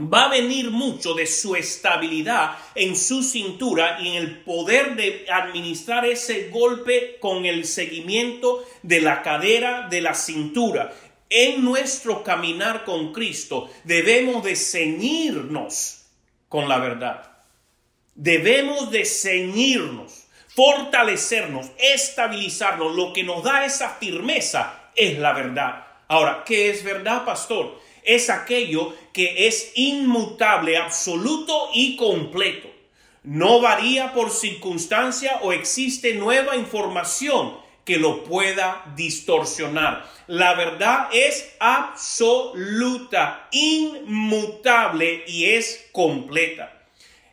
va 0.00 0.24
a 0.24 0.28
venir 0.28 0.70
mucho 0.70 1.14
de 1.14 1.26
su 1.26 1.54
estabilidad 1.54 2.56
en 2.74 2.96
su 2.96 3.22
cintura 3.22 3.98
y 4.00 4.08
en 4.08 4.14
el 4.14 4.40
poder 4.40 4.96
de 4.96 5.26
administrar 5.30 6.06
ese 6.06 6.48
golpe 6.48 7.18
con 7.20 7.44
el 7.44 7.66
seguimiento 7.66 8.64
de 8.82 9.00
la 9.00 9.22
cadera 9.22 9.88
de 9.88 10.00
la 10.00 10.14
cintura. 10.14 10.94
En 11.28 11.64
nuestro 11.64 12.22
caminar 12.24 12.84
con 12.84 13.12
Cristo 13.12 13.70
debemos 13.84 14.42
de 14.42 14.56
ceñirnos 14.56 16.06
con 16.48 16.68
la 16.68 16.78
verdad. 16.78 17.30
Debemos 18.14 18.90
de 18.90 19.04
ceñirnos, 19.04 20.24
fortalecernos, 20.48 21.70
estabilizarnos. 21.78 22.94
Lo 22.94 23.12
que 23.12 23.22
nos 23.22 23.44
da 23.44 23.64
esa 23.64 23.90
firmeza 23.90 24.90
es 24.96 25.18
la 25.18 25.32
verdad. 25.32 25.86
Ahora, 26.08 26.42
¿qué 26.44 26.70
es 26.70 26.82
verdad, 26.82 27.24
pastor? 27.24 27.78
es 28.04 28.30
aquello 28.30 28.94
que 29.12 29.46
es 29.46 29.72
inmutable, 29.74 30.76
absoluto 30.76 31.70
y 31.74 31.96
completo. 31.96 32.68
No 33.22 33.60
varía 33.60 34.12
por 34.12 34.30
circunstancia 34.30 35.40
o 35.42 35.52
existe 35.52 36.14
nueva 36.14 36.56
información 36.56 37.54
que 37.84 37.98
lo 37.98 38.24
pueda 38.24 38.84
distorsionar. 38.96 40.06
La 40.26 40.54
verdad 40.54 41.08
es 41.12 41.54
absoluta, 41.58 43.48
inmutable 43.50 45.24
y 45.26 45.46
es 45.46 45.88
completa. 45.92 46.72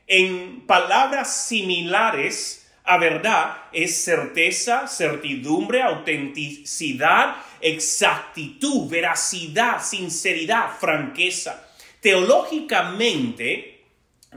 En 0.08 0.66
palabras 0.66 1.48
similares, 1.48 2.68
a 2.84 2.98
verdad 2.98 3.58
es 3.74 4.04
certeza, 4.04 4.88
certidumbre, 4.88 5.82
autenticidad, 5.82 7.36
exactitud, 7.60 8.90
veracidad, 8.90 9.84
sinceridad, 9.84 10.72
franqueza. 10.80 11.67
Teológicamente, 12.08 13.84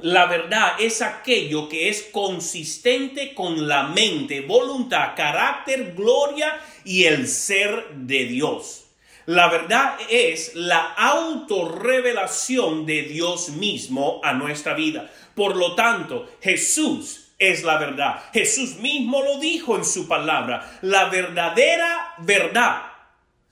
la 0.03 0.27
verdad 0.27 0.73
es 0.81 1.03
aquello 1.03 1.69
que 1.69 1.89
es 1.89 2.03
consistente 2.11 3.33
con 3.33 3.69
la 3.69 3.85
mente, 3.85 4.41
voluntad, 4.41 5.15
carácter, 5.15 5.95
gloria 5.95 6.59
y 6.85 7.05
el 7.05 7.29
ser 7.29 7.91
de 7.93 8.25
Dios. 8.25 8.87
La 9.27 9.49
verdad 9.49 9.97
es 10.09 10.57
la 10.57 10.95
autorrevelación 10.95 12.87
de 12.87 13.03
Dios 13.03 13.51
mismo 13.51 14.21
a 14.25 14.33
nuestra 14.33 14.75
vida. 14.75 15.09
Por 15.37 15.55
lo 15.55 15.77
tanto, 15.77 16.29
Jesús 16.43 17.35
es 17.39 17.63
la 17.63 17.79
verdad. 17.79 18.21
Jesús 18.33 18.79
mismo 18.79 19.23
lo 19.23 19.39
dijo 19.39 19.77
en 19.77 19.85
su 19.85 20.09
palabra. 20.09 20.81
La 20.83 21.05
verdadera 21.05 22.15
verdad, 22.19 22.83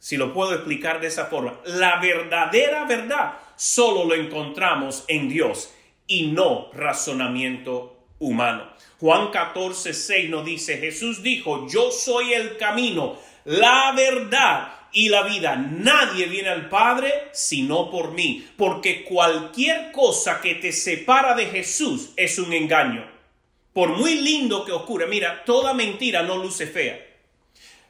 si 0.00 0.16
lo 0.16 0.34
puedo 0.34 0.54
explicar 0.54 1.00
de 1.00 1.06
esa 1.06 1.26
forma, 1.26 1.60
la 1.66 2.00
verdadera 2.00 2.84
verdad 2.84 3.34
solo 3.58 4.06
lo 4.06 4.14
encontramos 4.14 5.04
en 5.08 5.28
Dios 5.28 5.70
y 6.06 6.28
no 6.28 6.70
razonamiento 6.72 7.98
humano. 8.18 8.66
Juan 8.98 9.30
14, 9.30 9.92
6 9.92 10.30
nos 10.30 10.46
dice, 10.46 10.78
Jesús 10.78 11.22
dijo, 11.22 11.68
yo 11.68 11.90
soy 11.90 12.32
el 12.32 12.56
camino, 12.56 13.18
la 13.44 13.92
verdad 13.92 14.72
y 14.92 15.10
la 15.10 15.24
vida. 15.24 15.56
Nadie 15.56 16.24
viene 16.24 16.48
al 16.48 16.70
Padre 16.70 17.12
sino 17.32 17.90
por 17.90 18.12
mí, 18.12 18.48
porque 18.56 19.04
cualquier 19.04 19.92
cosa 19.92 20.40
que 20.40 20.54
te 20.54 20.72
separa 20.72 21.34
de 21.34 21.44
Jesús 21.44 22.12
es 22.16 22.38
un 22.38 22.54
engaño 22.54 23.18
por 23.78 23.90
muy 23.90 24.16
lindo 24.16 24.64
que 24.64 24.72
ocurra, 24.72 25.06
mira, 25.06 25.44
toda 25.44 25.72
mentira 25.72 26.24
no 26.24 26.36
luce 26.36 26.66
fea. 26.66 26.98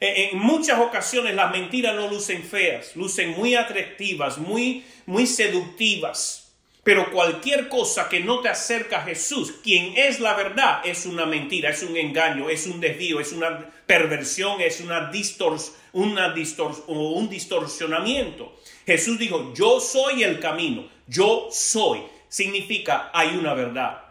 En 0.01 0.39
muchas 0.39 0.79
ocasiones 0.79 1.35
las 1.35 1.51
mentiras 1.51 1.95
no 1.97 2.09
lucen 2.09 2.45
feas, 2.45 2.95
lucen 2.95 3.31
muy 3.31 3.57
atractivas, 3.57 4.39
muy, 4.39 4.85
muy 5.07 5.27
seductivas. 5.27 6.49
Pero 6.85 7.11
cualquier 7.11 7.69
cosa 7.69 8.09
que 8.09 8.21
no 8.21 8.41
te 8.41 8.49
acerca 8.49 8.99
a 8.99 9.03
Jesús, 9.03 9.53
quien 9.63 9.93
es 9.97 10.21
la 10.21 10.35
verdad, 10.35 10.81
es 10.87 11.05
una 11.05 11.27
mentira, 11.27 11.69
es 11.71 11.83
un 11.83 11.97
engaño, 11.97 12.49
es 12.49 12.67
un 12.67 12.81
desvío, 12.81 13.21
es 13.21 13.33
una 13.33 13.69
perversión, 13.87 14.61
es 14.61 14.81
una, 14.81 15.11
distors, 15.11 15.73
una 15.93 16.33
un 16.33 17.29
distorsionamiento. 17.29 18.57
Jesús 18.87 19.19
dijo, 19.19 19.53
yo 19.53 19.81
soy 19.81 20.23
el 20.23 20.39
camino, 20.41 20.89
yo 21.07 21.49
soy. 21.51 22.01
Significa, 22.29 23.11
hay 23.13 23.37
una 23.37 23.53
verdad. 23.53 24.03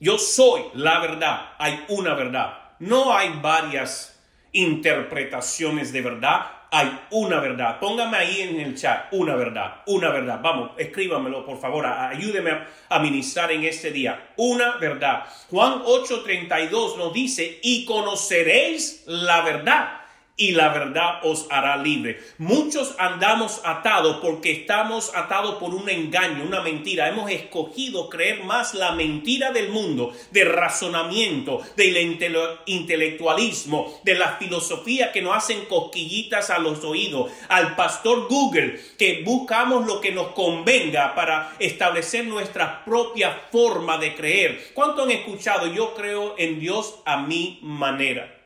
Yo 0.00 0.18
soy 0.18 0.62
la 0.74 0.98
verdad, 0.98 1.54
hay 1.58 1.84
una 1.88 2.14
verdad. 2.14 2.74
No 2.80 3.16
hay 3.16 3.30
varias 3.40 4.13
interpretaciones 4.54 5.92
de 5.92 6.00
verdad, 6.00 6.46
hay 6.70 6.98
una 7.10 7.38
verdad. 7.38 7.78
Póngame 7.78 8.16
ahí 8.16 8.40
en 8.40 8.60
el 8.60 8.74
chat 8.74 9.06
una 9.12 9.36
verdad, 9.36 9.82
una 9.86 10.08
verdad. 10.08 10.40
Vamos, 10.42 10.70
escríbamelo 10.76 11.44
por 11.44 11.60
favor, 11.60 11.86
ayúdeme 11.86 12.50
a, 12.88 12.98
ministrar 12.98 13.52
en 13.52 13.64
este 13.64 13.90
día. 13.90 14.32
Una 14.36 14.78
verdad. 14.78 15.24
Juan 15.50 15.82
8:32 15.84 16.96
nos 16.96 17.12
dice, 17.12 17.60
y 17.62 17.84
conoceréis 17.84 19.04
la 19.06 19.42
verdad 19.42 20.03
y 20.36 20.50
la 20.52 20.70
verdad 20.70 21.20
os 21.22 21.46
hará 21.50 21.76
libre. 21.76 22.20
Muchos 22.38 22.96
andamos 22.98 23.60
atados 23.64 24.18
porque 24.20 24.50
estamos 24.50 25.14
atados 25.14 25.56
por 25.56 25.74
un 25.74 25.88
engaño, 25.88 26.44
una 26.44 26.60
mentira. 26.60 27.08
Hemos 27.08 27.30
escogido 27.30 28.08
creer 28.08 28.42
más 28.42 28.74
la 28.74 28.92
mentira 28.92 29.52
del 29.52 29.68
mundo, 29.68 30.12
del 30.32 30.50
razonamiento, 30.50 31.60
del 31.76 32.18
intelectualismo, 32.66 34.00
de 34.02 34.14
la 34.16 34.36
filosofía 34.36 35.12
que 35.12 35.22
nos 35.22 35.36
hacen 35.36 35.66
cosquillitas 35.66 36.50
a 36.50 36.58
los 36.58 36.82
oídos, 36.82 37.30
al 37.48 37.76
pastor 37.76 38.26
Google, 38.28 38.80
que 38.98 39.22
buscamos 39.24 39.86
lo 39.86 40.00
que 40.00 40.10
nos 40.10 40.28
convenga 40.28 41.14
para 41.14 41.54
establecer 41.60 42.24
nuestra 42.24 42.84
propia 42.84 43.42
forma 43.52 43.98
de 43.98 44.14
creer. 44.16 44.70
¿Cuánto 44.74 45.04
han 45.04 45.12
escuchado? 45.12 45.68
Yo 45.68 45.94
creo 45.94 46.34
en 46.38 46.58
Dios 46.58 46.96
a 47.04 47.18
mi 47.18 47.60
manera. 47.62 48.43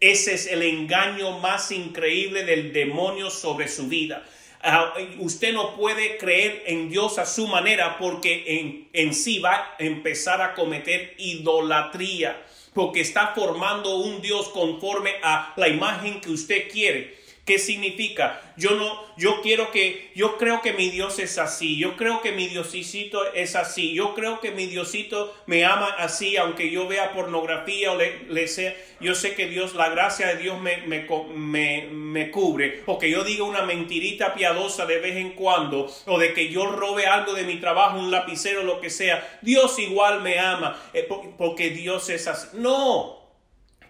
Ese 0.00 0.34
es 0.34 0.46
el 0.46 0.62
engaño 0.62 1.38
más 1.38 1.70
increíble 1.72 2.44
del 2.44 2.72
demonio 2.72 3.30
sobre 3.30 3.66
su 3.66 3.88
vida. 3.88 4.22
Ah, 4.62 4.92
usted 5.18 5.54
no 5.54 5.74
puede 5.74 6.18
creer 6.18 6.64
en 6.66 6.90
Dios 6.90 7.18
a 7.18 7.24
su 7.24 7.46
manera 7.46 7.96
porque 7.98 8.44
en, 8.46 8.88
en 8.92 9.14
sí 9.14 9.38
va 9.38 9.54
a 9.54 9.76
empezar 9.78 10.42
a 10.42 10.54
cometer 10.54 11.14
idolatría, 11.16 12.44
porque 12.74 13.00
está 13.00 13.32
formando 13.34 13.96
un 13.96 14.20
Dios 14.20 14.48
conforme 14.50 15.12
a 15.22 15.54
la 15.56 15.68
imagen 15.68 16.20
que 16.20 16.30
usted 16.30 16.70
quiere. 16.70 17.15
¿Qué 17.46 17.60
significa? 17.60 18.40
Yo 18.56 18.72
no, 18.72 19.04
yo 19.16 19.40
quiero 19.40 19.70
que, 19.70 20.10
yo 20.16 20.36
creo 20.36 20.62
que 20.62 20.72
mi 20.72 20.90
Dios 20.90 21.20
es 21.20 21.38
así, 21.38 21.76
yo 21.76 21.94
creo 21.96 22.20
que 22.20 22.32
mi 22.32 22.48
Diosito 22.48 23.32
es 23.34 23.54
así, 23.54 23.94
yo 23.94 24.14
creo 24.14 24.40
que 24.40 24.50
mi 24.50 24.66
Diosito 24.66 25.32
me 25.46 25.64
ama 25.64 25.94
así, 25.98 26.36
aunque 26.36 26.72
yo 26.72 26.88
vea 26.88 27.12
pornografía 27.12 27.92
o 27.92 27.96
le, 27.96 28.24
le 28.30 28.48
sea, 28.48 28.74
yo 28.98 29.14
sé 29.14 29.36
que 29.36 29.46
Dios, 29.46 29.76
la 29.76 29.90
gracia 29.90 30.26
de 30.26 30.42
Dios 30.42 30.60
me, 30.60 30.78
me, 30.88 31.06
me, 31.36 31.86
me 31.92 32.30
cubre, 32.32 32.82
o 32.86 32.98
que 32.98 33.10
yo 33.10 33.22
diga 33.22 33.44
una 33.44 33.62
mentirita 33.62 34.34
piadosa 34.34 34.84
de 34.84 34.98
vez 34.98 35.14
en 35.14 35.34
cuando, 35.34 35.88
o 36.06 36.18
de 36.18 36.32
que 36.32 36.48
yo 36.48 36.66
robe 36.66 37.06
algo 37.06 37.32
de 37.32 37.44
mi 37.44 37.60
trabajo, 37.60 37.96
un 37.96 38.10
lapicero, 38.10 38.64
lo 38.64 38.80
que 38.80 38.90
sea, 38.90 39.38
Dios 39.42 39.78
igual 39.78 40.20
me 40.20 40.40
ama, 40.40 40.82
eh, 40.92 41.08
porque 41.38 41.70
Dios 41.70 42.08
es 42.08 42.26
así. 42.26 42.48
No, 42.54 43.15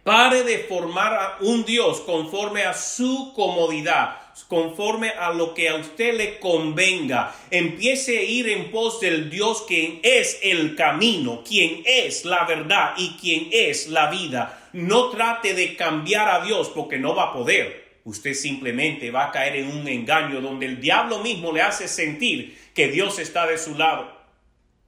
Pare 0.06 0.44
de 0.44 0.58
formar 0.58 1.14
a 1.14 1.36
un 1.40 1.64
Dios 1.64 2.00
conforme 2.02 2.62
a 2.62 2.74
su 2.74 3.32
comodidad, 3.34 4.16
conforme 4.46 5.08
a 5.10 5.32
lo 5.32 5.52
que 5.52 5.68
a 5.68 5.74
usted 5.74 6.14
le 6.14 6.38
convenga. 6.38 7.34
Empiece 7.50 8.16
a 8.16 8.22
ir 8.22 8.48
en 8.48 8.70
pos 8.70 9.00
del 9.00 9.28
Dios 9.30 9.64
quien 9.66 9.98
es 10.04 10.38
el 10.44 10.76
camino, 10.76 11.42
quien 11.42 11.82
es 11.84 12.24
la 12.24 12.44
verdad 12.44 12.92
y 12.96 13.16
quien 13.20 13.48
es 13.50 13.88
la 13.88 14.08
vida. 14.08 14.70
No 14.72 15.10
trate 15.10 15.54
de 15.54 15.74
cambiar 15.74 16.28
a 16.28 16.44
Dios 16.44 16.70
porque 16.72 16.98
no 16.98 17.16
va 17.16 17.24
a 17.24 17.32
poder. 17.32 17.98
Usted 18.04 18.34
simplemente 18.34 19.10
va 19.10 19.24
a 19.24 19.32
caer 19.32 19.56
en 19.56 19.76
un 19.76 19.88
engaño 19.88 20.40
donde 20.40 20.66
el 20.66 20.80
diablo 20.80 21.18
mismo 21.18 21.50
le 21.50 21.62
hace 21.62 21.88
sentir 21.88 22.56
que 22.76 22.86
Dios 22.86 23.18
está 23.18 23.48
de 23.48 23.58
su 23.58 23.74
lado. 23.74 24.08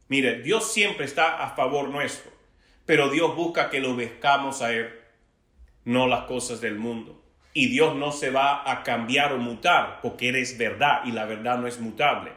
Mire, 0.07 0.43
Dios 0.43 0.73
siempre 0.73 1.07
está 1.07 1.43
a 1.43 1.57
favor 1.57 1.89
nuestro, 1.89 2.31
pero 2.87 3.11
Dios 3.11 3.35
busca 3.35 3.69
que 3.69 3.81
lo 3.81 3.95
obedezcamos 3.95 4.63
a 4.63 4.73
Él 4.73 4.98
no 5.89 6.07
las 6.07 6.25
cosas 6.25 6.61
del 6.61 6.79
mundo. 6.79 7.19
Y 7.55 7.69
Dios 7.69 7.97
no 7.97 8.13
se 8.13 8.31
va 8.31 8.71
a 8.71 8.83
cambiar 8.83 9.33
o 9.33 9.39
mutar 9.39 10.01
porque 10.03 10.29
eres 10.29 10.59
verdad 10.59 11.01
y 11.07 11.13
la 11.13 11.25
verdad 11.25 11.57
no 11.57 11.67
es 11.67 11.81
mutable 11.81 12.31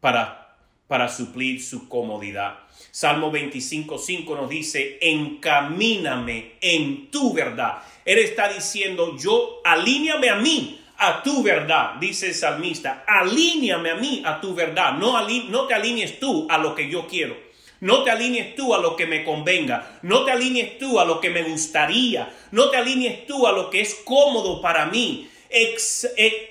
para, 0.00 0.56
para 0.86 1.10
suplir 1.10 1.62
su 1.62 1.86
comodidad. 1.86 2.60
Salmo 2.90 3.30
25.5 3.30 4.34
nos 4.34 4.48
dice, 4.48 4.98
encamíname 5.02 6.52
en 6.62 7.10
tu 7.10 7.34
verdad. 7.34 7.82
Él 8.06 8.20
está 8.20 8.50
diciendo, 8.50 9.18
yo 9.18 9.60
alíñame 9.64 10.30
a 10.30 10.36
mí 10.36 10.80
a 10.96 11.22
tu 11.22 11.42
verdad, 11.42 11.96
dice 12.00 12.28
el 12.28 12.34
salmista, 12.34 13.04
alíñame 13.06 13.90
a 13.90 13.96
mí 13.96 14.22
a 14.24 14.40
tu 14.40 14.54
verdad, 14.54 14.94
no, 14.94 15.14
no 15.50 15.66
te 15.66 15.74
alinees 15.74 16.18
tú 16.18 16.46
a 16.50 16.56
lo 16.56 16.74
que 16.74 16.88
yo 16.88 17.06
quiero. 17.06 17.47
No 17.80 18.02
te 18.02 18.10
alinees 18.10 18.56
tú 18.56 18.74
a 18.74 18.78
lo 18.78 18.96
que 18.96 19.06
me 19.06 19.24
convenga. 19.24 19.98
No 20.02 20.24
te 20.24 20.32
alinees 20.32 20.78
tú 20.78 20.98
a 20.98 21.04
lo 21.04 21.20
que 21.20 21.30
me 21.30 21.42
gustaría. 21.42 22.34
No 22.50 22.70
te 22.70 22.76
alinees 22.76 23.26
tú 23.26 23.46
a 23.46 23.52
lo 23.52 23.70
que 23.70 23.80
es 23.80 23.94
cómodo 24.04 24.60
para 24.60 24.86
mí. 24.86 25.28
E, 25.50 25.76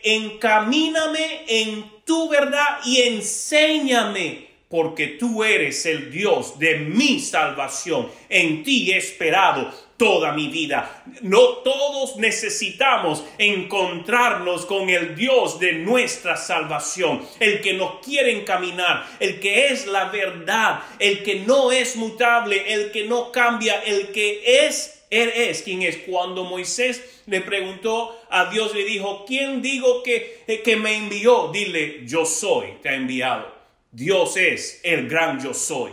encamíname 0.04 1.42
en 1.48 1.86
tu 2.06 2.30
verdad 2.30 2.80
y 2.86 3.02
enséñame, 3.02 4.48
porque 4.70 5.08
tú 5.08 5.44
eres 5.44 5.86
el 5.86 6.12
Dios 6.12 6.58
de 6.58 6.78
mi 6.78 7.20
salvación. 7.20 8.10
En 8.30 8.64
ti 8.64 8.92
he 8.92 8.98
esperado 8.98 9.87
toda 9.98 10.32
mi 10.34 10.48
vida. 10.48 11.04
No 11.22 11.40
todos 11.58 12.18
necesitamos 12.18 13.24
encontrarnos 13.38 14.66
con 14.66 14.90
el 14.90 15.16
Dios 15.16 15.60
de 15.60 15.74
nuestra 15.74 16.38
salvación, 16.38 17.22
el 17.40 17.62
que 17.62 17.74
nos 17.74 18.00
quiere 18.06 18.32
encaminar, 18.32 19.06
el 19.20 19.40
que 19.40 19.68
es 19.68 19.88
la 19.88 20.06
verdad, 20.06 20.82
el 21.00 21.24
que 21.24 21.40
no 21.40 21.72
es 21.72 21.96
mutable, 21.96 22.74
el 22.74 22.92
que 22.92 23.06
no 23.06 23.32
cambia, 23.32 23.80
el 23.82 24.12
que 24.12 24.66
es 24.68 24.94
él 25.10 25.32
es 25.36 25.62
quien 25.62 25.84
es. 25.84 25.98
Cuando 25.98 26.44
Moisés 26.44 27.22
le 27.28 27.42
preguntó 27.42 28.20
a 28.30 28.50
Dios, 28.52 28.74
le 28.76 28.84
dijo, 28.84 29.26
¿quién 29.26 29.62
digo 29.62 30.04
que, 30.04 30.62
que 30.64 30.76
me 30.76 30.96
envió? 30.96 31.50
Dile, 31.52 32.02
yo 32.06 32.26
soy, 32.26 32.74
te 32.82 32.90
ha 32.90 32.96
enviado. 32.96 33.56
Dios 33.92 34.36
es 34.38 34.82
el 34.84 35.08
gran 35.08 35.42
yo 35.42 35.54
soy. 35.54 35.92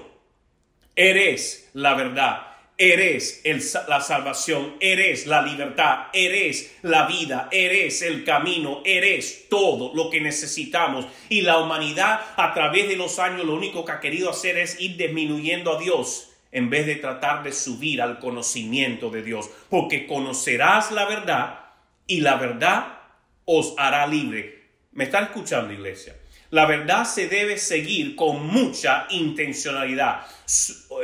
Eres 0.97 1.71
la 1.75 1.95
verdad. 1.95 2.54
Eres 2.77 3.43
la 3.87 4.01
salvación, 4.01 4.75
eres 4.81 5.27
la 5.27 5.43
libertad, 5.43 6.07
eres 6.13 6.77
la 6.83 7.07
vida, 7.07 7.49
eres 7.53 8.03
el 8.03 8.25
camino, 8.25 8.83
eres 8.85 9.49
todo 9.49 9.93
lo 9.95 10.11
que 10.11 10.21
necesitamos. 10.21 11.07
Y 11.29 11.43
la 11.43 11.59
humanidad 11.59 12.21
a 12.37 12.53
través 12.53 12.89
de 12.89 12.97
los 12.97 13.21
años 13.21 13.47
lo 13.47 13.55
único 13.55 13.85
que 13.85 13.93
ha 13.93 14.01
querido 14.01 14.31
hacer 14.31 14.59
es 14.59 14.81
ir 14.81 14.97
disminuyendo 14.97 15.77
a 15.77 15.81
Dios 15.81 16.33
en 16.51 16.69
vez 16.69 16.87
de 16.87 16.97
tratar 16.97 17.45
de 17.45 17.53
subir 17.53 18.03
al 18.03 18.19
conocimiento 18.19 19.09
de 19.09 19.23
Dios. 19.23 19.49
Porque 19.71 20.09
conocerás 20.09 20.91
la 20.91 21.05
verdad 21.05 21.61
y 22.09 22.21
la 22.21 22.35
verdad 22.37 22.99
os 23.45 23.75
hará 23.79 24.05
libre. 24.09 24.65
¿Me 24.91 25.05
están 25.05 25.25
escuchando, 25.25 25.73
iglesia? 25.73 26.17
La 26.55 26.67
verdad 26.67 27.05
se 27.05 27.27
debe 27.27 27.59
seguir 27.59 28.15
con 28.15 28.47
mucha 28.47 29.09
intencionalidad. 29.11 30.25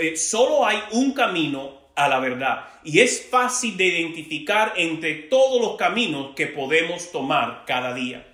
Eh, 0.01 0.17
solo 0.17 0.65
hay 0.65 0.79
un 0.93 1.13
camino 1.13 1.91
a 1.97 2.07
la 2.07 2.21
verdad 2.21 2.69
y 2.85 3.01
es 3.01 3.27
fácil 3.29 3.77
de 3.77 3.87
identificar 3.87 4.75
entre 4.77 5.15
todos 5.15 5.61
los 5.61 5.77
caminos 5.77 6.37
que 6.37 6.47
podemos 6.47 7.11
tomar 7.11 7.65
cada 7.67 7.93
día. 7.95 8.25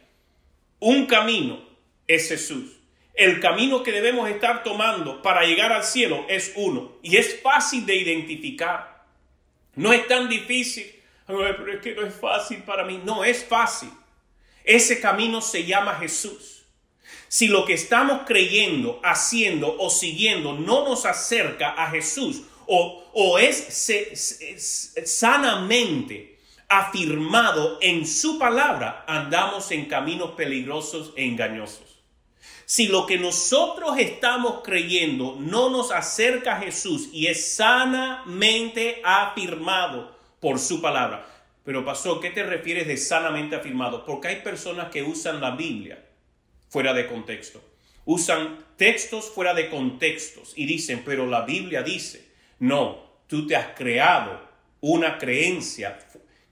Un 0.78 1.06
camino 1.06 1.58
es 2.06 2.28
Jesús. 2.28 2.76
El 3.14 3.40
camino 3.40 3.82
que 3.82 3.92
debemos 3.92 4.28
estar 4.28 4.62
tomando 4.62 5.22
para 5.22 5.46
llegar 5.46 5.72
al 5.72 5.84
cielo 5.84 6.26
es 6.28 6.52
uno 6.54 6.98
y 7.02 7.16
es 7.16 7.40
fácil 7.40 7.86
de 7.86 7.96
identificar. 7.96 9.06
No 9.74 9.94
es 9.94 10.06
tan 10.06 10.28
difícil. 10.28 10.92
Pero 11.26 11.66
es 11.66 11.80
que 11.80 11.94
no 11.94 12.02
es 12.02 12.14
fácil 12.14 12.58
para 12.58 12.84
mí. 12.84 13.00
No 13.02 13.24
es 13.24 13.42
fácil. 13.42 13.88
Ese 14.62 15.00
camino 15.00 15.40
se 15.40 15.64
llama 15.64 15.94
Jesús. 15.94 16.55
Si 17.28 17.48
lo 17.48 17.64
que 17.64 17.74
estamos 17.74 18.22
creyendo, 18.26 19.00
haciendo 19.02 19.76
o 19.78 19.90
siguiendo 19.90 20.52
no 20.54 20.84
nos 20.84 21.04
acerca 21.06 21.70
a 21.70 21.90
Jesús 21.90 22.42
o, 22.66 23.38
es 23.38 23.92
sanamente 25.04 26.38
afirmado 26.68 27.78
en 27.80 28.06
su 28.06 28.38
palabra, 28.38 29.04
andamos 29.06 29.70
en 29.70 29.86
caminos 29.86 30.32
peligrosos 30.32 31.12
e 31.16 31.24
engañosos. 31.24 32.00
Si 32.64 32.88
lo 32.88 33.06
que 33.06 33.18
nosotros 33.18 33.96
estamos 33.98 34.62
creyendo 34.64 35.36
no 35.38 35.70
nos 35.70 35.92
acerca 35.92 36.56
a 36.56 36.60
Jesús 36.60 37.08
y 37.12 37.28
es 37.28 37.54
sanamente 37.54 39.00
afirmado 39.04 40.16
por 40.40 40.58
su 40.58 40.80
palabra. 40.80 41.24
Pero 41.64 41.84
pastor, 41.84 42.20
¿qué 42.20 42.30
te 42.30 42.42
refieres 42.42 42.88
de 42.88 42.96
sanamente 42.96 43.54
afirmado? 43.54 44.04
Porque 44.04 44.28
hay 44.28 44.36
personas 44.42 44.90
que 44.90 45.04
usan 45.04 45.40
la 45.40 45.52
Biblia 45.52 46.05
fuera 46.68 46.94
de 46.94 47.06
contexto. 47.06 47.62
usan 48.04 48.64
textos 48.76 49.30
fuera 49.30 49.52
de 49.52 49.68
contextos 49.68 50.52
y 50.54 50.66
dicen, 50.66 51.02
pero 51.04 51.26
la 51.26 51.42
Biblia 51.42 51.82
dice, 51.82 52.28
no, 52.60 53.04
tú 53.26 53.46
te 53.46 53.56
has 53.56 53.76
creado 53.76 54.40
una 54.80 55.18
creencia 55.18 55.98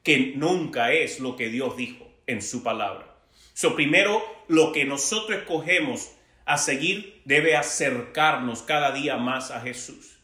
que 0.03 0.33
nunca 0.37 0.93
es 0.93 1.21
lo 1.21 1.37
que 1.37 1.49
Dios 1.49 1.77
dijo 1.77 2.11
en 2.27 2.43
su 2.43 2.63
palabra. 2.63 3.15
So, 3.53 3.77
primero, 3.77 4.23
lo 4.49 4.73
que 4.73 4.85
nosotros 4.85 5.39
escogemos 5.39 6.13
a 6.45 6.59
seguir 6.59 7.23
debe 7.25 7.57
acercarnos 7.57 8.63
cada 8.63 8.93
día 8.93 9.17
más 9.17 9.51
a 9.51 9.61
Jesús. 9.61 10.19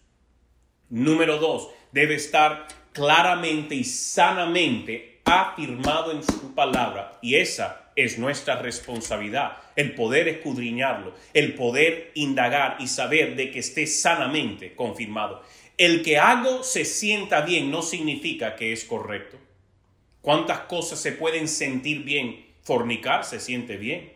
Número 0.88 1.38
dos, 1.38 1.68
debe 1.92 2.16
estar 2.16 2.66
claramente 2.92 3.74
y 3.76 3.84
sanamente 3.84 5.19
afirmado 5.30 6.10
en 6.10 6.24
su 6.24 6.54
palabra. 6.54 7.18
Y 7.22 7.36
esa 7.36 7.92
es 7.94 8.18
nuestra 8.18 8.56
responsabilidad, 8.56 9.58
el 9.76 9.94
poder 9.94 10.26
escudriñarlo, 10.28 11.14
el 11.34 11.54
poder 11.54 12.10
indagar 12.14 12.76
y 12.80 12.88
saber 12.88 13.36
de 13.36 13.50
que 13.50 13.60
esté 13.60 13.86
sanamente 13.86 14.74
confirmado. 14.74 15.42
El 15.78 16.02
que 16.02 16.18
algo 16.18 16.62
se 16.62 16.84
sienta 16.84 17.42
bien 17.42 17.70
no 17.70 17.82
significa 17.82 18.56
que 18.56 18.72
es 18.72 18.84
correcto. 18.84 19.38
¿Cuántas 20.20 20.60
cosas 20.60 21.00
se 21.00 21.12
pueden 21.12 21.48
sentir 21.48 22.02
bien? 22.02 22.46
Fornicar 22.62 23.24
se 23.24 23.40
siente 23.40 23.76
bien. 23.76 24.12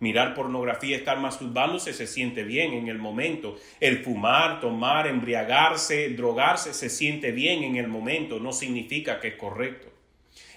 Mirar 0.00 0.34
pornografía, 0.34 0.96
estar 0.96 1.18
masturbándose 1.18 1.92
se 1.92 2.06
siente 2.06 2.42
bien 2.44 2.72
en 2.72 2.88
el 2.88 2.98
momento. 2.98 3.56
El 3.80 4.02
fumar, 4.02 4.60
tomar, 4.60 5.06
embriagarse, 5.06 6.10
drogarse 6.10 6.74
se 6.74 6.88
siente 6.88 7.32
bien 7.32 7.64
en 7.64 7.76
el 7.76 7.88
momento. 7.88 8.40
No 8.40 8.52
significa 8.52 9.20
que 9.20 9.28
es 9.28 9.34
correcto. 9.36 9.93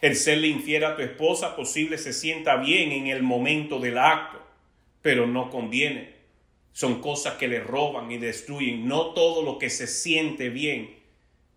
El 0.01 0.15
serle 0.15 0.47
infiel 0.47 0.85
a 0.85 0.95
tu 0.95 1.01
esposa 1.01 1.55
posible 1.55 1.97
se 1.97 2.13
sienta 2.13 2.57
bien 2.57 2.91
en 2.91 3.07
el 3.07 3.23
momento 3.23 3.79
del 3.79 3.97
acto, 3.97 4.39
pero 5.01 5.25
no 5.25 5.49
conviene. 5.49 6.15
Son 6.71 7.01
cosas 7.01 7.37
que 7.37 7.47
le 7.47 7.59
roban 7.59 8.11
y 8.11 8.17
destruyen. 8.17 8.87
No 8.87 9.13
todo 9.13 9.41
lo 9.41 9.57
que 9.57 9.71
se 9.71 9.87
siente 9.87 10.49
bien 10.49 10.95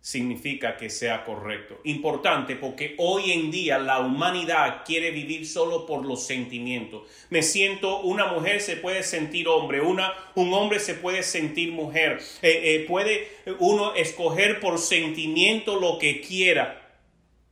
significa 0.01 0.79
que 0.79 0.89
sea 0.89 1.25
correcto. 1.25 1.79
Importante 1.85 2.57
porque 2.57 2.95
hoy 2.97 3.33
en 3.33 3.51
día 3.51 3.79
la 3.79 4.01
humanidad 4.01 4.83
quiere 4.87 5.11
vivir 5.11 5.47
solo 5.47 5.85
por 5.85 6.07
los 6.07 6.25
sentimientos. 6.25 7.03
Me 7.29 7.43
siento, 7.43 8.01
una 8.01 8.33
mujer 8.33 8.63
se 8.63 8.77
puede 8.77 9.03
sentir 9.03 9.47
hombre, 9.49 9.83
una, 9.83 10.15
un 10.35 10.55
hombre 10.55 10.81
se 10.81 10.95
puede 10.95 11.23
sentir 11.23 11.73
mujer, 11.73 12.19
eh, 12.41 12.61
eh, 12.65 12.85
puede 12.89 13.29
uno 13.59 13.95
escoger 13.95 14.61
por 14.61 14.79
sentimiento 14.79 15.79
lo 15.79 15.99
que 15.99 16.23
quiera 16.23 16.80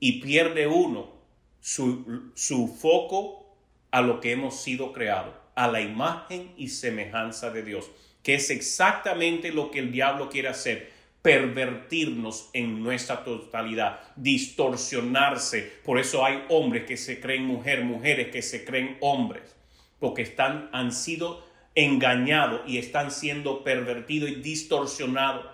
y 0.00 0.20
pierde 0.20 0.66
uno 0.66 1.12
su, 1.60 2.30
su 2.34 2.68
foco 2.68 3.56
a 3.90 4.00
lo 4.00 4.20
que 4.20 4.32
hemos 4.32 4.60
sido 4.60 4.92
creados, 4.92 5.34
a 5.54 5.68
la 5.68 5.80
imagen 5.80 6.52
y 6.56 6.68
semejanza 6.68 7.50
de 7.50 7.62
Dios, 7.62 7.90
que 8.22 8.34
es 8.34 8.50
exactamente 8.50 9.52
lo 9.52 9.70
que 9.70 9.80
el 9.80 9.92
diablo 9.92 10.28
quiere 10.28 10.48
hacer 10.48 10.98
pervertirnos 11.22 12.48
en 12.52 12.82
nuestra 12.82 13.24
totalidad, 13.24 14.00
distorsionarse. 14.16 15.72
Por 15.84 15.98
eso 15.98 16.24
hay 16.24 16.44
hombres 16.48 16.84
que 16.84 16.96
se 16.96 17.20
creen 17.20 17.44
mujer, 17.44 17.84
mujeres 17.84 18.28
que 18.28 18.42
se 18.42 18.64
creen 18.64 18.96
hombres, 19.00 19.56
porque 19.98 20.22
están, 20.22 20.70
han 20.72 20.92
sido 20.92 21.46
engañados 21.74 22.62
y 22.66 22.78
están 22.78 23.10
siendo 23.10 23.62
pervertidos 23.64 24.30
y 24.30 24.36
distorsionados 24.36 25.46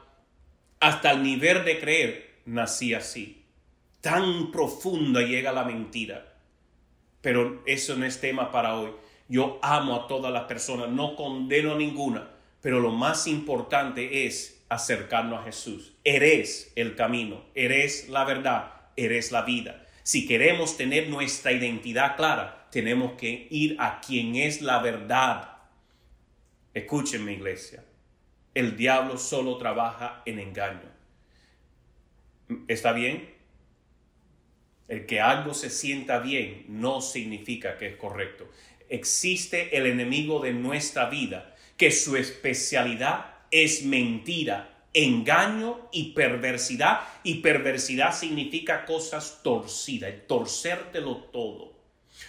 hasta 0.81 1.13
el 1.13 1.23
nivel 1.23 1.65
de 1.65 1.81
creer, 1.81 2.31
nací 2.45 2.95
así. 2.95 3.44
Tan 4.05 4.53
profunda 4.53 5.23
llega 5.23 5.51
la 5.51 5.65
mentira. 5.65 6.35
Pero 7.23 7.63
eso 7.65 7.97
no 7.97 8.05
es 8.05 8.21
tema 8.21 8.53
para 8.53 8.77
hoy. 8.77 8.91
Yo 9.29 9.59
amo 9.63 9.95
a 9.97 10.07
todas 10.07 10.31
las 10.31 10.43
personas, 10.43 10.91
no 10.91 11.17
condeno 11.17 11.73
a 11.73 11.79
ninguna, 11.79 12.29
pero 12.61 12.81
lo 12.81 12.91
más 12.91 13.27
importante 13.27 14.27
es 14.27 14.63
acercarnos 14.69 15.41
a 15.41 15.45
Jesús. 15.45 15.95
Eres 16.05 16.71
el 16.77 16.97
camino, 16.97 17.45
eres 17.55 18.11
la 18.11 18.27
verdad, 18.27 18.73
eres 18.95 19.33
la 19.33 19.41
vida. 19.41 19.87
Si 20.03 20.27
queremos 20.27 20.77
tener 20.77 21.09
nuestra 21.09 21.53
identidad 21.53 22.15
clara, 22.17 22.69
tenemos 22.71 23.13
que 23.13 23.49
ir 23.51 23.75
a 23.79 24.03
quien 24.03 24.37
es 24.37 24.61
la 24.61 24.81
verdad. 24.81 25.61
Escúchenme, 26.75 27.33
iglesia. 27.33 27.83
El 28.53 28.77
diablo 28.77 29.17
solo 29.17 29.57
trabaja 29.57 30.21
en 30.27 30.41
engaño. 30.41 30.93
¿Está 32.69 32.93
bien? 32.93 33.34
El 34.89 35.07
que 35.07 35.21
algo 35.21 35.55
se 35.55 35.71
sienta 35.71 36.19
bien 36.19 36.65
no 36.69 37.01
significa 37.01 37.79
que 37.79 37.89
es 37.89 37.97
correcto. 37.97 38.49
Existe 38.89 39.77
el 39.77 39.87
enemigo 39.87 40.41
de 40.41 40.53
nuestra 40.53 41.09
vida, 41.09 41.55
que 41.77 41.91
su 41.91 42.17
especialidad 42.17 43.27
es 43.51 43.85
mentira, 43.85 44.75
engaño 44.93 45.89
y 45.91 46.13
perversidad. 46.13 47.01
Y 47.23 47.37
perversidad 47.37 48.15
significa 48.15 48.85
cosas 48.85 49.41
torcidas, 49.43 50.13
torcértelo 50.27 51.17
todo. 51.33 51.75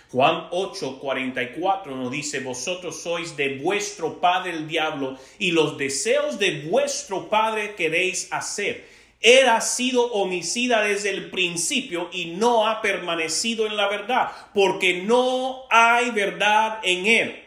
Juan 0.09 0.47
8, 0.51 0.99
44 0.99 1.95
nos 1.95 2.11
dice, 2.11 2.39
vosotros 2.39 3.01
sois 3.01 3.35
de 3.35 3.57
vuestro 3.57 4.19
padre 4.19 4.51
el 4.51 4.67
diablo 4.67 5.17
y 5.37 5.51
los 5.51 5.77
deseos 5.77 6.39
de 6.39 6.67
vuestro 6.69 7.29
padre 7.29 7.75
queréis 7.75 8.31
hacer. 8.31 8.87
Él 9.25 9.49
ha 9.49 9.59
sido 9.59 10.11
homicida 10.11 10.81
desde 10.83 11.09
el 11.09 11.31
principio 11.31 12.11
y 12.13 12.27
no 12.27 12.67
ha 12.67 12.83
permanecido 12.83 13.65
en 13.65 13.75
la 13.75 13.88
verdad, 13.88 14.29
porque 14.53 15.01
no 15.01 15.63
hay 15.71 16.11
verdad 16.11 16.77
en 16.83 17.07
él. 17.07 17.43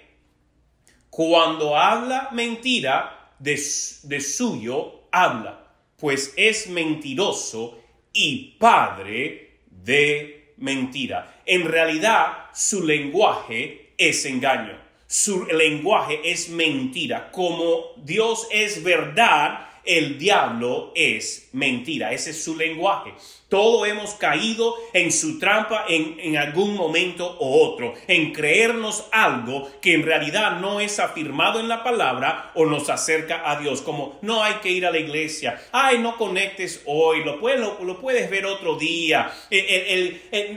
Cuando 1.08 1.76
habla 1.76 2.30
mentira, 2.32 3.30
de, 3.38 3.56
suyo 3.56 5.02
habla, 5.12 5.68
pues 5.96 6.34
es 6.36 6.68
mentiroso 6.68 7.78
y 8.12 8.56
padre 8.58 9.60
de 9.70 10.54
mentira. 10.56 11.42
En 11.46 11.64
realidad, 11.64 12.46
su 12.52 12.84
lenguaje 12.84 13.92
es 13.96 14.24
engaño. 14.24 14.76
Su 15.06 15.46
lenguaje 15.46 16.22
es 16.24 16.48
mentira. 16.48 17.30
Como 17.30 17.92
Dios 17.98 18.48
es 18.50 18.82
verdad, 18.82 19.67
el 19.88 20.18
diablo 20.18 20.92
es 20.94 21.48
mentira. 21.52 22.12
Ese 22.12 22.30
es 22.30 22.44
su 22.44 22.54
lenguaje. 22.56 23.14
Todos 23.48 23.88
hemos 23.88 24.12
caído 24.12 24.74
en 24.92 25.10
su 25.10 25.38
trampa 25.38 25.86
en, 25.88 26.20
en, 26.20 26.36
algún 26.36 26.76
momento 26.76 27.26
o 27.40 27.66
otro, 27.66 27.94
en 28.06 28.34
creernos 28.34 29.06
algo 29.10 29.70
que 29.80 29.94
en 29.94 30.02
realidad 30.02 30.60
no 30.60 30.80
es 30.80 30.98
afirmado 30.98 31.58
en 31.58 31.66
la 31.66 31.82
palabra 31.82 32.52
o 32.54 32.66
nos 32.66 32.90
acerca 32.90 33.50
a 33.50 33.58
Dios, 33.58 33.80
como 33.80 34.18
no 34.20 34.42
hay 34.42 34.56
que 34.56 34.70
ir 34.70 34.84
a 34.84 34.90
la 34.90 34.98
iglesia, 34.98 35.58
ay, 35.72 35.98
no 35.98 36.18
conectes 36.18 36.82
hoy, 36.84 37.24
lo 37.24 37.40
puedes, 37.40 37.58
lo, 37.58 38.00
puedes 38.00 38.28
ver 38.28 38.44
otro 38.44 38.76
día, 38.76 39.32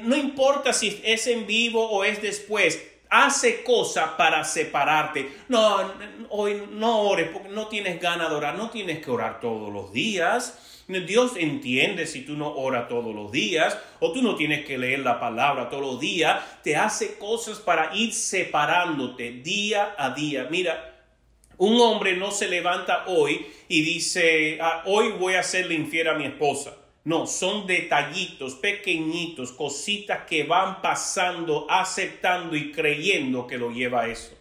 no 0.03 0.17
importa 0.17 0.73
si 0.73 1.01
es 1.05 1.27
en 1.27 1.47
vivo 1.47 1.89
o 1.89 2.03
es 2.03 2.21
después, 2.21 2.90
hace 3.11 3.63
cosas 3.63 4.11
para 4.17 4.43
separarte. 4.43 5.31
No, 5.49 5.93
hoy 6.29 6.63
no 6.71 7.01
ores 7.01 7.29
porque 7.31 7.49
no 7.49 7.67
tienes 7.67 8.01
ganas 8.01 8.29
de 8.29 8.35
orar, 8.35 8.55
no 8.55 8.71
tienes 8.71 9.03
que 9.03 9.11
orar 9.11 9.39
todos 9.39 9.71
los 9.71 9.91
días. 9.91 10.57
Dios 10.87 11.33
entiende 11.37 12.07
si 12.07 12.21
tú 12.21 12.35
no 12.35 12.53
oras 12.53 12.87
todos 12.87 13.13
los 13.13 13.31
días 13.31 13.77
o 13.99 14.11
tú 14.11 14.21
no 14.21 14.35
tienes 14.35 14.65
que 14.65 14.77
leer 14.77 14.99
la 14.99 15.19
palabra 15.19 15.69
todos 15.69 15.83
los 15.83 15.99
días. 15.99 16.41
Te 16.63 16.75
hace 16.75 17.17
cosas 17.17 17.59
para 17.59 17.95
ir 17.95 18.13
separándote 18.13 19.31
día 19.31 19.93
a 19.97 20.09
día. 20.11 20.47
Mira, 20.49 21.05
un 21.57 21.79
hombre 21.79 22.15
no 22.15 22.31
se 22.31 22.47
levanta 22.47 23.05
hoy 23.07 23.45
y 23.67 23.81
dice, 23.81 24.57
ah, 24.61 24.83
hoy 24.85 25.09
voy 25.11 25.35
a 25.35 25.41
hacerle 25.41 25.75
infiel 25.75 26.07
a 26.07 26.15
mi 26.15 26.25
esposa. 26.25 26.75
No, 27.03 27.25
son 27.25 27.65
detallitos, 27.65 28.53
pequeñitos, 28.55 29.51
cositas 29.51 30.27
que 30.27 30.43
van 30.43 30.83
pasando, 30.83 31.65
aceptando 31.67 32.55
y 32.55 32.71
creyendo 32.71 33.47
que 33.47 33.57
lo 33.57 33.71
lleva 33.71 34.01
a 34.01 34.07
eso. 34.07 34.37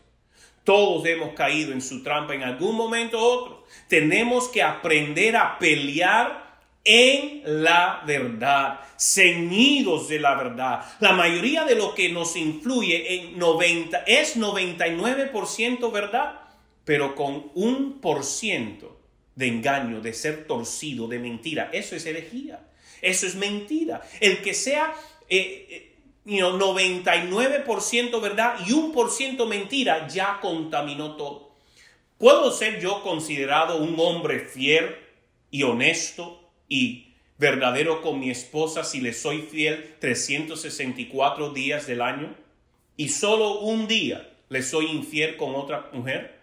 Todos 0.62 1.06
hemos 1.06 1.32
caído 1.32 1.72
en 1.72 1.80
su 1.80 2.02
trampa 2.02 2.34
en 2.34 2.42
algún 2.42 2.76
momento 2.76 3.18
u 3.18 3.22
otro. 3.22 3.64
Tenemos 3.88 4.48
que 4.48 4.62
aprender 4.62 5.36
a 5.36 5.58
pelear 5.58 6.50
en 6.84 7.42
la 7.44 8.02
verdad, 8.06 8.80
ceñidos 8.98 10.08
de 10.08 10.20
la 10.20 10.34
verdad. 10.34 10.84
La 11.00 11.12
mayoría 11.12 11.64
de 11.64 11.76
lo 11.76 11.94
que 11.94 12.10
nos 12.10 12.36
influye 12.36 13.14
en 13.14 13.38
90 13.38 14.04
es 14.06 14.36
99% 14.36 15.90
verdad, 15.90 16.40
pero 16.84 17.14
con 17.14 17.50
un 17.54 18.00
por 18.00 18.22
ciento 18.22 18.99
de 19.40 19.48
engaño, 19.48 20.00
de 20.00 20.12
ser 20.12 20.46
torcido, 20.46 21.08
de 21.08 21.18
mentira. 21.18 21.70
Eso 21.72 21.96
es 21.96 22.06
herejía. 22.06 22.60
Eso 23.02 23.26
es 23.26 23.34
mentira. 23.34 24.02
El 24.20 24.42
que 24.42 24.54
sea 24.54 24.94
eh, 25.28 25.96
99% 26.26 27.90
eh, 27.92 28.20
verdad 28.20 28.54
y 28.64 28.72
un 28.72 28.92
por 28.92 29.10
ciento 29.10 29.46
mentira 29.46 30.06
ya 30.06 30.38
contaminó 30.40 31.16
todo. 31.16 31.50
¿Puedo 32.18 32.52
ser 32.52 32.80
yo 32.80 33.02
considerado 33.02 33.78
un 33.78 33.98
hombre 33.98 34.40
fiel 34.40 34.94
y 35.50 35.62
honesto 35.62 36.52
y 36.68 37.14
verdadero 37.38 38.02
con 38.02 38.20
mi 38.20 38.30
esposa 38.30 38.84
si 38.84 39.00
le 39.00 39.14
soy 39.14 39.40
fiel 39.40 39.96
364 39.98 41.50
días 41.50 41.86
del 41.86 42.02
año 42.02 42.36
y 42.98 43.08
solo 43.08 43.60
un 43.60 43.88
día 43.88 44.30
le 44.50 44.62
soy 44.62 44.86
infiel 44.90 45.38
con 45.38 45.54
otra 45.54 45.88
mujer? 45.94 46.40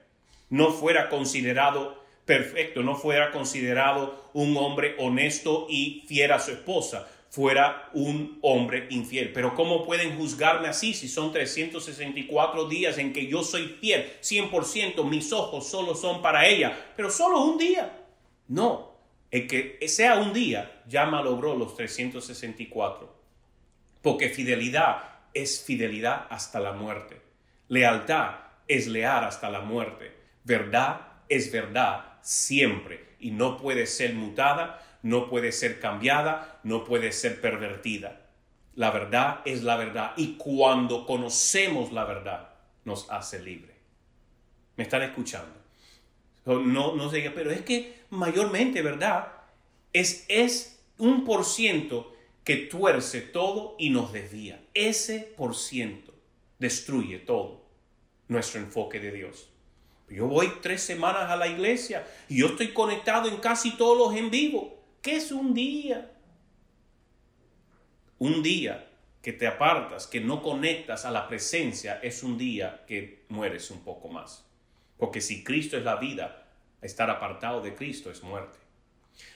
no 0.50 0.72
fuera 0.72 1.10
considerado 1.10 2.04
perfecto, 2.28 2.84
no 2.84 2.96
fuera 2.96 3.32
considerado 3.32 4.30
un 4.34 4.56
hombre 4.58 4.96
honesto 5.00 5.66
y 5.70 6.04
fiel 6.08 6.34
a 6.34 6.40
su 6.40 6.52
esposa, 6.52 7.08
fuera 7.30 7.90
un 7.94 8.38
hombre 8.42 8.88
infiel. 8.90 9.32
Pero 9.32 9.56
¿cómo 9.56 9.86
pueden 9.86 10.18
juzgarme 10.18 10.68
así 10.68 10.94
si 10.94 11.08
son 11.08 11.32
364 11.32 12.68
días 12.68 12.98
en 12.98 13.14
que 13.14 13.28
yo 13.28 13.44
soy 13.44 13.78
fiel 13.80 14.12
100%, 14.22 15.04
mis 15.06 15.32
ojos 15.32 15.68
solo 15.70 15.96
son 15.96 16.22
para 16.22 16.46
ella, 16.46 16.78
pero 16.98 17.10
solo 17.10 17.42
un 17.42 17.58
día? 17.58 18.06
No, 18.50 18.92
el 19.32 19.48
que 19.48 19.80
sea 19.88 20.18
un 20.18 20.34
día 20.34 20.84
ya 20.86 21.06
malogró 21.06 21.56
los 21.56 21.78
364, 21.78 23.16
porque 24.02 24.30
fidelidad 24.30 24.98
es 25.34 25.64
fidelidad 25.64 26.28
hasta 26.30 26.60
la 26.60 26.74
muerte, 26.74 27.22
lealtad 27.70 28.32
es 28.68 28.88
leal 28.88 29.24
hasta 29.24 29.50
la 29.50 29.62
muerte, 29.62 30.14
verdad 30.44 31.08
es 31.30 31.52
verdad 31.52 32.07
siempre 32.28 33.16
y 33.20 33.32
no 33.32 33.58
puede 33.58 33.88
ser 33.88 34.14
mutada 34.14 34.84
no 35.08 35.30
puede 35.30 35.52
ser 35.52 35.80
cambiada, 35.80 36.60
no 36.64 36.84
puede 36.84 37.12
ser 37.12 37.40
pervertida. 37.42 38.22
La 38.76 38.92
verdad 38.92 39.42
es 39.46 39.64
la 39.64 39.78
verdad 39.78 40.14
y 40.18 40.34
cuando 40.34 41.06
conocemos 41.06 41.92
la 41.92 42.04
verdad 42.04 42.50
nos 42.86 43.10
hace 43.10 43.40
libre. 43.40 43.74
¿Me 44.76 44.84
están 44.84 45.02
escuchando? 45.04 45.56
No, 46.46 46.96
no 46.96 47.10
sé, 47.10 47.32
pero 47.34 47.52
es 47.52 47.62
que 47.62 48.02
mayormente, 48.10 48.82
¿verdad? 48.82 49.28
Es, 49.94 50.26
es 50.30 50.80
un 50.98 51.26
por 51.26 51.44
ciento 51.44 52.14
que 52.44 52.58
tuerce 52.58 53.22
todo 53.22 53.76
y 53.80 53.90
nos 53.90 54.14
desvía. 54.14 54.62
Ese 54.74 55.20
por 55.20 55.56
ciento 55.56 56.14
destruye 56.60 57.20
todo 57.20 57.66
nuestro 58.28 58.62
enfoque 58.62 59.00
de 59.00 59.12
Dios. 59.12 59.50
Yo 60.10 60.28
voy 60.28 60.52
tres 60.62 60.82
semanas 60.82 61.30
a 61.30 61.36
la 61.36 61.48
iglesia 61.48 62.08
y 62.30 62.40
yo 62.40 62.48
estoy 62.48 62.74
conectado 62.74 63.28
en 63.28 63.38
casi 63.38 63.72
todos 63.72 63.98
los 63.98 64.18
en 64.18 64.32
vivo. 64.32 64.82
¿Qué 65.02 65.18
es 65.18 65.32
un 65.32 65.54
día? 65.54 66.12
Un 68.20 68.42
día 68.42 68.88
que 69.22 69.34
te 69.34 69.46
apartas, 69.46 70.08
que 70.08 70.22
no 70.22 70.42
conectas 70.42 71.04
a 71.04 71.12
la 71.12 71.28
presencia, 71.28 72.00
es 72.02 72.24
un 72.24 72.38
día 72.38 72.86
que 72.88 73.26
mueres 73.28 73.70
un 73.70 73.82
poco 73.84 74.08
más. 74.08 74.46
Porque 74.98 75.20
si 75.20 75.44
Cristo 75.44 75.78
es 75.78 75.84
la 75.84 75.98
vida, 75.98 76.48
estar 76.82 77.10
apartado 77.10 77.62
de 77.62 77.76
Cristo 77.76 78.10
es 78.10 78.24
muerte. 78.24 78.58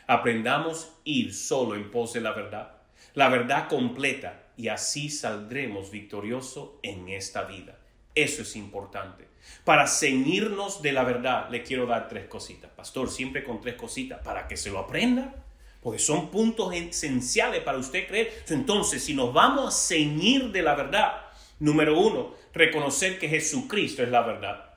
Aprendamos 0.07 0.93
ir 1.03 1.33
solo 1.33 1.75
en 1.75 1.91
pos 1.91 2.13
de 2.13 2.21
la 2.21 2.31
verdad, 2.31 2.77
la 3.13 3.27
verdad 3.29 3.67
completa, 3.67 4.51
y 4.55 4.69
así 4.69 5.09
saldremos 5.09 5.91
victoriosos 5.91 6.71
en 6.83 7.09
esta 7.09 7.43
vida. 7.43 7.80
Eso 8.15 8.41
es 8.41 8.55
importante. 8.55 9.27
Para 9.63 9.87
ceñirnos 9.87 10.81
de 10.81 10.91
la 10.91 11.03
verdad, 11.03 11.49
le 11.49 11.63
quiero 11.63 11.85
dar 11.85 12.07
tres 12.09 12.27
cositas. 12.27 12.71
Pastor, 12.71 13.09
siempre 13.09 13.43
con 13.43 13.61
tres 13.61 13.75
cositas, 13.75 14.21
para 14.23 14.47
que 14.47 14.57
se 14.57 14.69
lo 14.69 14.79
aprenda 14.79 15.33
porque 15.81 15.99
son 15.99 16.29
puntos 16.29 16.73
esenciales 16.73 17.61
para 17.63 17.77
usted 17.77 18.07
creer. 18.07 18.43
Entonces, 18.49 19.03
si 19.03 19.13
nos 19.13 19.33
vamos 19.33 19.67
a 19.67 19.77
ceñir 19.77 20.51
de 20.51 20.61
la 20.61 20.75
verdad, 20.75 21.25
número 21.59 21.99
uno, 21.99 22.35
reconocer 22.53 23.17
que 23.19 23.27
Jesucristo 23.27 24.03
es 24.03 24.09
la 24.09 24.21
verdad. 24.21 24.70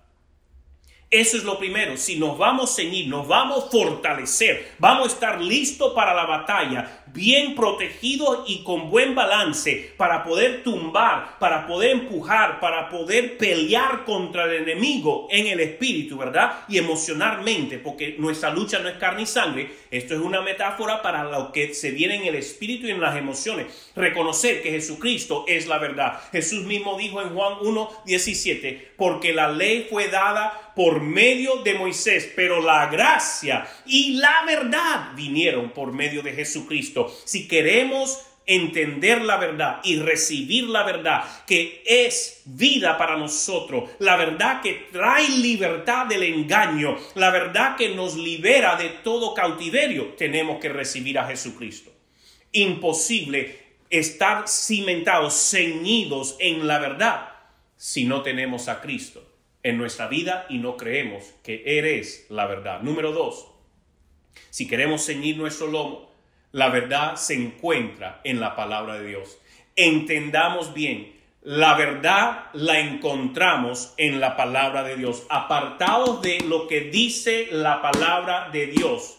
Eso 1.11 1.37
es 1.37 1.45
lo 1.45 1.59
primero. 1.59 1.97
Si 1.97 2.17
nos 2.17 2.37
vamos 2.37 2.73
a 2.73 2.75
ceñir, 2.75 3.07
nos 3.09 3.29
vamos 3.29 3.65
a 3.65 3.71
fortalecer, 3.71 4.73
vamos 4.79 5.09
a 5.09 5.15
estar 5.15 5.41
listos 5.41 5.93
para 5.93 6.13
la 6.13 6.27
batalla, 6.27 7.05
bien 7.15 7.55
protegidos 7.55 8.41
y 8.49 8.65
con 8.65 8.91
buen 8.91 9.15
balance 9.15 9.93
para 9.97 10.25
poder 10.25 10.65
tumbar, 10.65 11.39
para 11.39 11.69
poder 11.69 11.93
empujar, 11.93 12.59
para 12.59 12.89
poder 12.89 13.39
pelear 13.39 14.05
contra 14.05 14.45
el 14.45 14.63
enemigo 14.63 15.29
en 15.31 15.47
el 15.47 15.61
espíritu, 15.61 16.19
¿verdad? 16.19 16.65
Y 16.69 16.79
emocionalmente, 16.79 17.79
porque 17.79 18.17
nuestra 18.19 18.51
lucha 18.51 18.81
no 18.81 18.89
es 18.89 18.97
carne 18.97 19.23
y 19.23 19.27
sangre. 19.27 19.71
Esto 19.93 20.15
es 20.15 20.21
una 20.21 20.41
metáfora 20.41 21.01
para 21.01 21.23
lo 21.23 21.53
que 21.53 21.75
se 21.75 21.93
viene 21.93 22.17
en 22.17 22.25
el 22.25 22.35
espíritu 22.35 22.89
y 22.89 22.91
en 22.91 23.01
las 23.01 23.17
emociones. 23.17 23.93
Reconocer 23.95 24.63
que 24.63 24.73
Jesucristo 24.73 25.45
es 25.47 25.69
la 25.69 25.79
verdad. 25.79 26.21
Jesús 26.33 26.65
mismo 26.65 26.99
dijo 26.99 27.23
en 27.23 27.29
Juan 27.31 27.55
1, 27.61 28.03
17, 28.05 28.95
porque 28.97 29.33
la 29.33 29.53
ley 29.53 29.87
fue 29.89 30.09
dada 30.09 30.64
por 30.75 31.01
medio 31.01 31.63
de 31.63 31.75
Moisés, 31.75 32.33
pero 32.35 32.61
la 32.61 32.87
gracia 32.87 33.67
y 33.87 34.15
la 34.15 34.45
verdad 34.47 35.13
vinieron 35.15 35.71
por 35.71 35.93
medio 35.93 36.23
de 36.23 36.33
Jesucristo 36.33 37.15
si 37.25 37.47
queremos 37.47 38.27
entender 38.47 39.23
la 39.23 39.39
verdad 39.39 39.81
y 39.85 39.97
recibir 39.97 40.65
la 40.65 40.83
verdad 40.83 41.25
que 41.47 41.83
es 41.87 42.43
vida 42.45 42.99
para 42.99 43.17
nosotros, 43.17 43.91
la 43.99 44.17
verdad 44.17 44.61
que 44.61 44.89
trae 44.93 45.29
libertad 45.29 46.07
del 46.07 46.25
engaño, 46.25 46.97
la 47.15 47.31
verdad 47.31 47.77
que 47.77 47.91
nos 47.91 48.17
libera 48.17 48.77
de 48.77 48.91
todo 48.91 49.33
cautiverio, 49.33 50.15
tenemos 50.19 50.61
que 50.61 50.69
recibir 50.69 51.19
a 51.19 51.27
Jesucristo. 51.27 51.91
Imposible 52.53 53.65
estar 53.89 54.47
cimentados, 54.47 55.51
ceñidos 55.51 56.37
en 56.39 56.67
la 56.67 56.79
verdad 56.79 57.29
si 57.77 58.05
no 58.05 58.23
tenemos 58.23 58.69
a 58.69 58.81
Cristo 58.81 59.24
en 59.65 59.79
nuestra 59.79 60.07
vida 60.07 60.47
y 60.49 60.59
no 60.59 60.77
creemos 60.77 61.35
que 61.43 61.63
eres 61.79 62.27
la 62.29 62.47
verdad. 62.47 62.83
Número 62.83 63.11
dos, 63.11 63.49
si 64.51 64.69
queremos 64.69 65.05
ceñir 65.05 65.37
nuestro 65.37 65.67
lomo, 65.67 66.13
la 66.53 66.69
verdad 66.69 67.17
se 67.17 67.35
encuentra 67.35 68.21
en 68.23 68.39
la 68.39 68.55
palabra 68.55 68.95
de 68.99 69.09
Dios. 69.09 69.39
Entendamos 69.75 70.73
bien, 70.73 71.13
la 71.43 71.75
verdad 71.75 72.47
la 72.53 72.79
encontramos 72.79 73.93
en 73.97 74.21
la 74.21 74.37
palabra 74.37 74.85
de 74.85 74.97
Dios. 74.97 75.27
Apartados 75.29 76.23
de 76.23 76.41
lo 76.41 76.69
que 76.69 76.83
dice 76.83 77.49
la 77.51 77.83
palabra 77.83 78.51
de 78.53 78.67
Dios, 78.67 79.19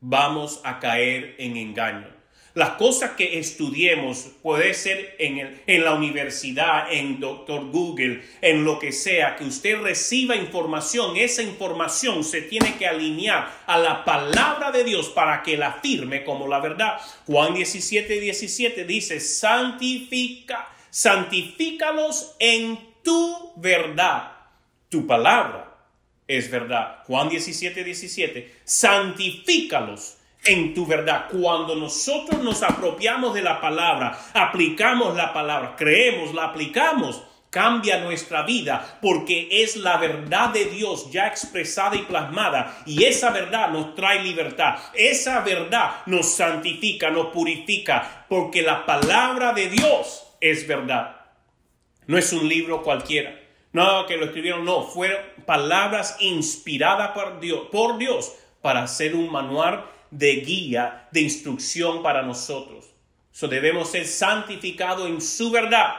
vamos 0.00 0.60
a 0.64 0.80
caer 0.80 1.36
en 1.38 1.56
engaño. 1.56 2.11
Las 2.54 2.70
cosas 2.70 3.12
que 3.12 3.38
estudiemos 3.38 4.28
puede 4.42 4.74
ser 4.74 5.16
en, 5.18 5.38
el, 5.38 5.62
en 5.66 5.84
la 5.84 5.94
universidad, 5.94 6.92
en 6.92 7.18
Doctor 7.18 7.70
Google, 7.70 8.22
en 8.42 8.64
lo 8.64 8.78
que 8.78 8.92
sea, 8.92 9.36
que 9.36 9.44
usted 9.44 9.80
reciba 9.80 10.36
información. 10.36 11.16
Esa 11.16 11.42
información 11.42 12.22
se 12.24 12.42
tiene 12.42 12.76
que 12.76 12.86
alinear 12.86 13.62
a 13.66 13.78
la 13.78 14.04
palabra 14.04 14.70
de 14.70 14.84
Dios 14.84 15.08
para 15.08 15.42
que 15.42 15.56
la 15.56 15.72
firme 15.72 16.24
como 16.24 16.46
la 16.46 16.60
verdad. 16.60 16.98
Juan 17.26 17.54
17, 17.54 18.20
17 18.20 18.84
dice, 18.84 19.18
santifica, 19.18 20.68
santifícalos 20.90 22.36
en 22.38 22.78
tu 23.02 23.52
verdad. 23.56 24.32
Tu 24.90 25.06
palabra 25.06 25.74
es 26.28 26.50
verdad. 26.50 26.98
Juan 27.06 27.30
17, 27.30 27.82
17, 27.82 28.56
santifícalos 28.64 30.18
en 30.44 30.74
tu 30.74 30.86
verdad. 30.86 31.26
Cuando 31.30 31.76
nosotros 31.76 32.42
nos 32.42 32.62
apropiamos 32.62 33.34
de 33.34 33.42
la 33.42 33.60
palabra, 33.60 34.18
aplicamos 34.34 35.16
la 35.16 35.32
palabra, 35.32 35.74
creemos, 35.76 36.34
la 36.34 36.44
aplicamos, 36.44 37.22
cambia 37.50 37.98
nuestra 37.98 38.42
vida 38.42 38.98
porque 39.02 39.48
es 39.50 39.76
la 39.76 39.98
verdad 39.98 40.50
de 40.50 40.64
Dios 40.64 41.10
ya 41.10 41.26
expresada 41.26 41.94
y 41.96 42.02
plasmada 42.02 42.82
y 42.86 43.04
esa 43.04 43.30
verdad 43.30 43.68
nos 43.68 43.94
trae 43.94 44.22
libertad. 44.22 44.76
Esa 44.94 45.40
verdad 45.40 45.96
nos 46.06 46.34
santifica, 46.34 47.10
nos 47.10 47.26
purifica 47.26 48.26
porque 48.28 48.62
la 48.62 48.86
palabra 48.86 49.52
de 49.52 49.68
Dios 49.68 50.24
es 50.40 50.66
verdad. 50.66 51.16
No 52.06 52.18
es 52.18 52.32
un 52.32 52.48
libro 52.48 52.82
cualquiera. 52.82 53.38
No, 53.72 54.04
que 54.06 54.18
lo 54.18 54.26
escribieron, 54.26 54.66
no, 54.66 54.82
fueron 54.82 55.18
palabras 55.46 56.16
inspiradas 56.20 57.12
por 57.12 57.40
Dios, 57.40 57.68
por 57.70 57.96
Dios 57.96 58.34
para 58.60 58.82
hacer 58.82 59.14
un 59.14 59.30
manual 59.32 59.86
de 60.12 60.36
guía, 60.36 61.08
de 61.10 61.22
instrucción 61.22 62.02
para 62.02 62.22
nosotros. 62.22 62.84
So 63.32 63.48
debemos 63.48 63.90
ser 63.90 64.06
santificados 64.06 65.08
en 65.08 65.20
su 65.20 65.50
verdad. 65.50 65.94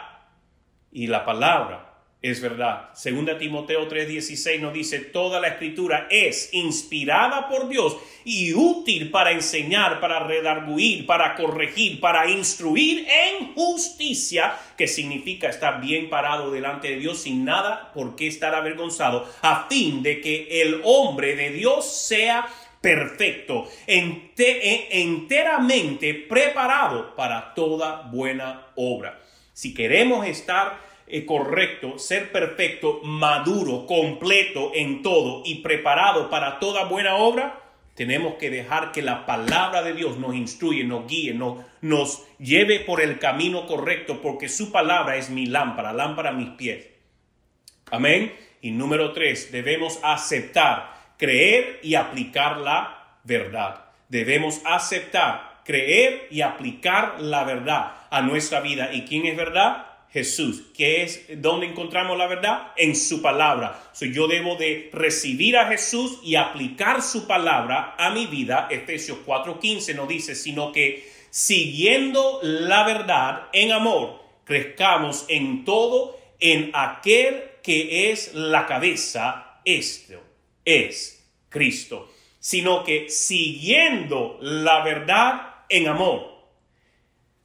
Y 0.92 1.08
la 1.08 1.26
palabra 1.26 1.94
es 2.22 2.40
verdad. 2.40 2.94
Segunda 2.94 3.38
Timoteo 3.38 3.90
3:16 3.90 4.62
nos 4.62 4.72
dice, 4.72 5.00
toda 5.00 5.42
la 5.42 5.50
escritura 5.50 6.08
es 6.10 6.54
inspirada 6.54 7.50
por 7.50 7.68
Dios 7.68 7.98
y 8.24 8.54
útil 8.54 9.12
para 9.12 9.32
enseñar, 9.32 10.00
para 10.00 10.20
redarguir, 10.20 11.06
para 11.06 11.36
corregir, 11.36 12.00
para 12.00 12.30
instruir 12.30 13.06
en 13.10 13.54
justicia, 13.54 14.56
que 14.78 14.88
significa 14.88 15.50
estar 15.50 15.82
bien 15.82 16.10
parado 16.10 16.50
delante 16.50 16.90
de 16.90 16.98
Dios 16.98 17.24
sin 17.24 17.44
nada 17.44 17.92
por 17.94 18.16
qué 18.16 18.28
estar 18.28 18.56
avergonzado, 18.56 19.28
a 19.42 19.68
fin 19.68 20.02
de 20.02 20.22
que 20.22 20.62
el 20.62 20.82
hombre 20.86 21.36
de 21.36 21.50
Dios 21.50 21.86
sea 22.08 22.48
perfecto, 22.84 23.68
enteramente 23.88 26.14
preparado 26.14 27.16
para 27.16 27.54
toda 27.54 28.02
buena 28.12 28.68
obra. 28.76 29.22
Si 29.54 29.74
queremos 29.74 30.28
estar 30.28 30.82
eh, 31.08 31.26
correcto, 31.26 31.98
ser 31.98 32.34
perfecto, 32.34 33.00
maduro, 33.04 33.88
completo 33.88 34.74
en 34.76 35.02
todo 35.02 35.44
y 35.46 35.62
preparado 35.62 36.30
para 36.30 36.60
toda 36.60 36.84
buena 36.84 37.16
obra, 37.16 37.62
tenemos 37.96 38.36
que 38.36 38.50
dejar 38.50 38.92
que 38.92 39.02
la 39.02 39.26
palabra 39.26 39.82
de 39.82 39.94
Dios 39.94 40.18
nos 40.18 40.36
instruye, 40.36 40.84
nos 40.84 41.08
guíe, 41.08 41.34
nos, 41.34 41.60
nos 41.80 42.26
lleve 42.38 42.82
por 42.82 43.00
el 43.00 43.18
camino 43.18 43.66
correcto, 43.66 44.22
porque 44.22 44.50
su 44.50 44.74
palabra 44.74 45.16
es 45.16 45.30
mi 45.30 45.46
lámpara, 45.46 45.94
lámpara 45.94 46.32
a 46.32 46.34
mis 46.34 46.50
pies. 46.50 46.86
Amén. 47.92 48.34
Y 48.60 48.72
número 48.72 49.14
tres, 49.14 49.54
debemos 49.54 50.02
aceptar, 50.04 50.92
creer 51.24 51.80
y 51.82 51.96
aplicar 51.96 52.58
la 52.58 53.18
verdad. 53.24 53.86
Debemos 54.10 54.60
aceptar, 54.66 55.62
creer 55.64 56.28
y 56.30 56.42
aplicar 56.42 57.22
la 57.22 57.46
verdad 57.46 57.94
a 58.10 58.22
nuestra 58.22 58.60
vida. 58.60 58.94
¿Y 58.94 59.04
quién 59.06 59.26
es 59.28 59.38
verdad? 59.38 59.86
Jesús. 60.12 60.64
¿Qué 60.76 61.02
es 61.02 61.42
donde 61.42 61.68
encontramos 61.68 62.18
la 62.18 62.28
verdad? 62.28 62.74
En 62.76 62.94
su 62.94 63.22
palabra. 63.22 63.82
So, 63.94 64.06
yo 64.06 64.28
debo 64.28 64.58
de 64.58 64.90
recibir 64.92 65.56
a 65.56 65.70
Jesús 65.70 66.20
y 66.26 66.36
aplicar 66.36 67.02
su 67.02 67.26
palabra 67.26 67.96
a 67.98 68.10
mi 68.10 68.28
vida. 68.28 68.68
Efesios 68.70 69.20
4:15 69.26 69.96
no 69.96 70.06
dice, 70.06 70.36
sino 70.36 70.74
que 70.74 71.10
siguiendo 71.30 72.42
la 72.44 72.84
verdad 72.84 73.48
en 73.54 73.72
amor, 73.72 74.20
crezcamos 74.44 75.24
en 75.30 75.64
todo 75.64 76.20
en 76.42 76.72
aquel 76.74 77.44
que 77.64 78.12
es 78.12 78.34
la 78.34 78.66
cabeza. 78.66 79.62
Esto 79.64 80.33
es 80.66 81.26
Cristo. 81.50 82.12
Sino 82.40 82.84
que 82.84 83.10
siguiendo 83.10 84.38
la 84.42 84.84
verdad 84.84 85.66
en 85.70 85.88
amor 85.88 86.34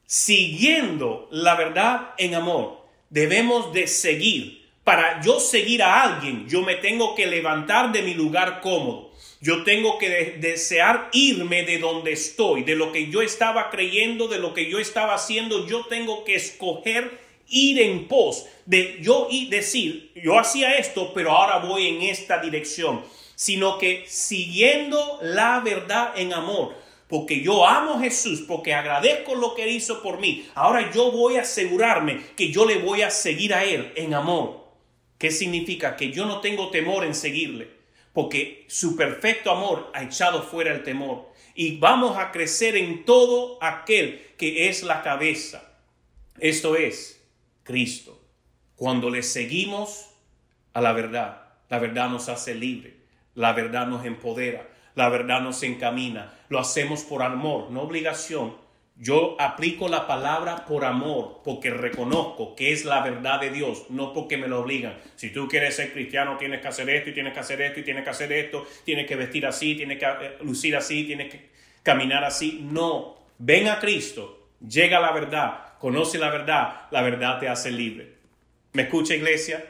siguiendo 0.09 1.27
la 1.29 1.53
verdad 1.53 2.15
en 2.17 2.33
amor. 2.33 2.79
Debemos 3.11 3.71
de 3.73 3.85
seguir. 3.85 4.67
Para 4.83 5.21
yo 5.21 5.39
seguir 5.39 5.83
a 5.83 6.01
alguien, 6.01 6.49
yo 6.49 6.63
me 6.63 6.73
tengo 6.73 7.13
que 7.13 7.27
levantar 7.27 7.91
de 7.91 8.01
mi 8.01 8.15
lugar 8.15 8.59
cómodo. 8.61 9.11
Yo 9.39 9.63
tengo 9.63 9.99
que 9.99 10.37
desear 10.39 11.09
irme 11.13 11.61
de 11.61 11.77
donde 11.77 12.11
estoy, 12.11 12.63
de 12.63 12.75
lo 12.75 12.91
que 12.91 13.11
yo 13.11 13.21
estaba 13.21 13.69
creyendo, 13.69 14.27
de 14.27 14.39
lo 14.39 14.55
que 14.55 14.67
yo 14.67 14.79
estaba 14.79 15.13
haciendo. 15.13 15.67
Yo 15.67 15.85
tengo 15.85 16.25
que 16.25 16.33
escoger 16.33 17.19
ir 17.49 17.79
en 17.81 18.07
pos 18.07 18.45
de 18.65 18.99
yo 19.01 19.27
y 19.29 19.49
decir, 19.49 20.11
yo 20.15 20.37
hacía 20.39 20.77
esto, 20.77 21.13
pero 21.13 21.31
ahora 21.31 21.57
voy 21.59 21.87
en 21.87 22.01
esta 22.03 22.39
dirección, 22.39 23.01
sino 23.35 23.77
que 23.77 24.05
siguiendo 24.07 25.19
la 25.21 25.59
verdad 25.59 26.13
en 26.15 26.33
amor 26.33 26.75
porque 27.09 27.41
yo 27.41 27.65
amo 27.65 27.95
a 27.95 28.01
Jesús, 28.01 28.43
porque 28.47 28.75
agradezco 28.75 29.33
lo 29.33 29.55
que 29.55 29.67
hizo 29.67 30.03
por 30.03 30.19
mí. 30.19 30.47
Ahora 30.53 30.91
yo 30.91 31.11
voy 31.11 31.37
a 31.37 31.41
asegurarme 31.41 32.21
que 32.37 32.51
yo 32.51 32.65
le 32.65 32.77
voy 32.77 33.01
a 33.01 33.09
seguir 33.09 33.55
a 33.55 33.65
Él 33.65 33.91
en 33.95 34.13
amor. 34.13 34.67
¿Qué 35.17 35.31
significa? 35.31 35.95
Que 35.95 36.11
yo 36.11 36.27
no 36.27 36.39
tengo 36.39 36.69
temor 36.69 37.03
en 37.03 37.15
seguirle, 37.15 37.67
porque 38.13 38.63
su 38.67 38.95
perfecto 38.95 39.49
amor 39.49 39.89
ha 39.95 40.03
echado 40.03 40.43
fuera 40.43 40.71
el 40.71 40.83
temor. 40.83 41.27
Y 41.55 41.77
vamos 41.77 42.15
a 42.15 42.31
crecer 42.31 42.77
en 42.77 43.03
todo 43.05 43.57
aquel 43.59 44.21
que 44.37 44.69
es 44.69 44.83
la 44.83 45.01
cabeza. 45.01 45.67
Esto 46.39 46.75
es 46.75 47.18
Cristo. 47.69 48.19
Cuando 48.75 49.11
le 49.11 49.21
seguimos 49.21 50.09
a 50.73 50.81
la 50.81 50.91
verdad, 50.91 51.43
la 51.69 51.77
verdad 51.77 52.09
nos 52.09 52.27
hace 52.27 52.55
libre, 52.55 52.95
la 53.35 53.53
verdad 53.53 53.85
nos 53.85 54.05
empodera, 54.05 54.67
la 54.95 55.07
verdad 55.07 55.41
nos 55.41 55.61
encamina. 55.61 56.33
Lo 56.49 56.57
hacemos 56.57 57.03
por 57.03 57.21
amor, 57.21 57.69
no 57.69 57.83
obligación. 57.83 58.55
Yo 58.95 59.35
aplico 59.39 59.87
la 59.87 60.07
palabra 60.07 60.65
por 60.65 60.83
amor, 60.83 61.41
porque 61.43 61.69
reconozco 61.69 62.55
que 62.55 62.71
es 62.71 62.85
la 62.85 63.03
verdad 63.03 63.39
de 63.39 63.51
Dios, 63.51 63.85
no 63.89 64.13
porque 64.13 64.35
me 64.35 64.47
lo 64.47 64.61
obligan. 64.61 64.97
Si 65.15 65.29
tú 65.31 65.47
quieres 65.47 65.75
ser 65.75 65.93
cristiano, 65.93 66.37
tienes 66.37 66.61
que 66.61 66.69
hacer 66.69 66.89
esto 66.89 67.11
y 67.11 67.13
tienes 67.13 67.33
que 67.33 67.39
hacer 67.39 67.61
esto 67.61 67.81
y 67.81 67.83
tienes 67.83 68.03
que 68.03 68.09
hacer 68.09 68.31
esto, 68.31 68.65
tienes 68.83 69.05
que 69.05 69.15
vestir 69.15 69.45
así, 69.45 69.75
tienes 69.75 69.99
que 69.99 70.05
eh, 70.05 70.37
lucir 70.41 70.75
así, 70.75 71.03
tienes 71.03 71.31
que 71.31 71.49
caminar 71.83 72.23
así. 72.23 72.61
No, 72.63 73.15
ven 73.37 73.67
a 73.67 73.77
Cristo, 73.77 74.47
llega 74.59 74.97
a 74.97 75.01
la 75.01 75.11
verdad, 75.11 75.68
conoce 75.79 76.17
la 76.17 76.29
verdad, 76.29 76.87
la 76.91 77.01
verdad 77.01 77.39
te 77.39 77.47
hace 77.47 77.71
libre. 77.71 78.15
¿Me 78.73 78.83
escucha 78.83 79.15
iglesia? 79.15 79.65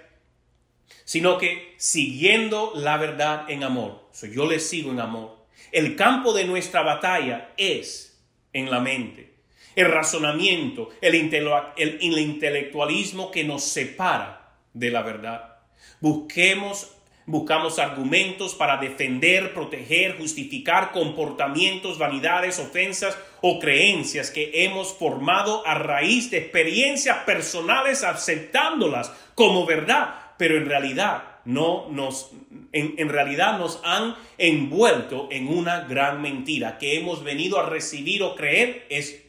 Sino 1.05 1.37
que 1.37 1.75
siguiendo 1.77 2.73
la 2.75 2.97
verdad 2.97 3.49
en 3.49 3.63
amor 3.63 4.09
yo 4.27 4.45
le 4.45 4.59
sigo 4.59 4.91
en 4.91 4.99
amor. 4.99 5.37
El 5.71 5.95
campo 5.95 6.33
de 6.33 6.45
nuestra 6.45 6.81
batalla 6.81 7.53
es 7.57 8.21
en 8.53 8.69
la 8.69 8.79
mente. 8.79 9.33
El 9.75 9.91
razonamiento, 9.91 10.89
el, 11.01 11.15
el 11.15 12.19
intelectualismo 12.19 13.31
que 13.31 13.43
nos 13.43 13.63
separa 13.63 14.55
de 14.73 14.89
la 14.89 15.03
verdad. 15.03 15.57
Busquemos 16.01 16.95
Buscamos 17.29 17.77
argumentos 17.77 18.55
para 18.55 18.77
defender, 18.77 19.53
proteger, 19.53 20.17
justificar 20.17 20.91
comportamientos, 20.91 21.99
vanidades, 21.99 22.57
ofensas 22.57 23.15
o 23.41 23.59
creencias 23.59 24.31
que 24.31 24.65
hemos 24.65 24.97
formado 24.97 25.61
a 25.67 25.75
raíz 25.75 26.31
de 26.31 26.39
experiencias 26.39 27.17
personales 27.25 28.03
aceptándolas 28.03 29.11
como 29.35 29.67
verdad, 29.67 30.15
pero 30.39 30.57
en 30.57 30.65
realidad 30.65 31.21
no 31.45 31.87
nos, 31.91 32.31
en, 32.71 33.09
realidad 33.09 33.59
nos 33.59 33.79
han 33.83 34.15
envuelto 34.39 35.27
en 35.29 35.49
una 35.49 35.81
gran 35.81 36.23
mentira 36.23 36.79
que 36.79 36.97
hemos 36.97 37.23
venido 37.23 37.59
a 37.59 37.69
recibir 37.69 38.23
o 38.23 38.35
creer 38.35 38.87
es, 38.89 39.23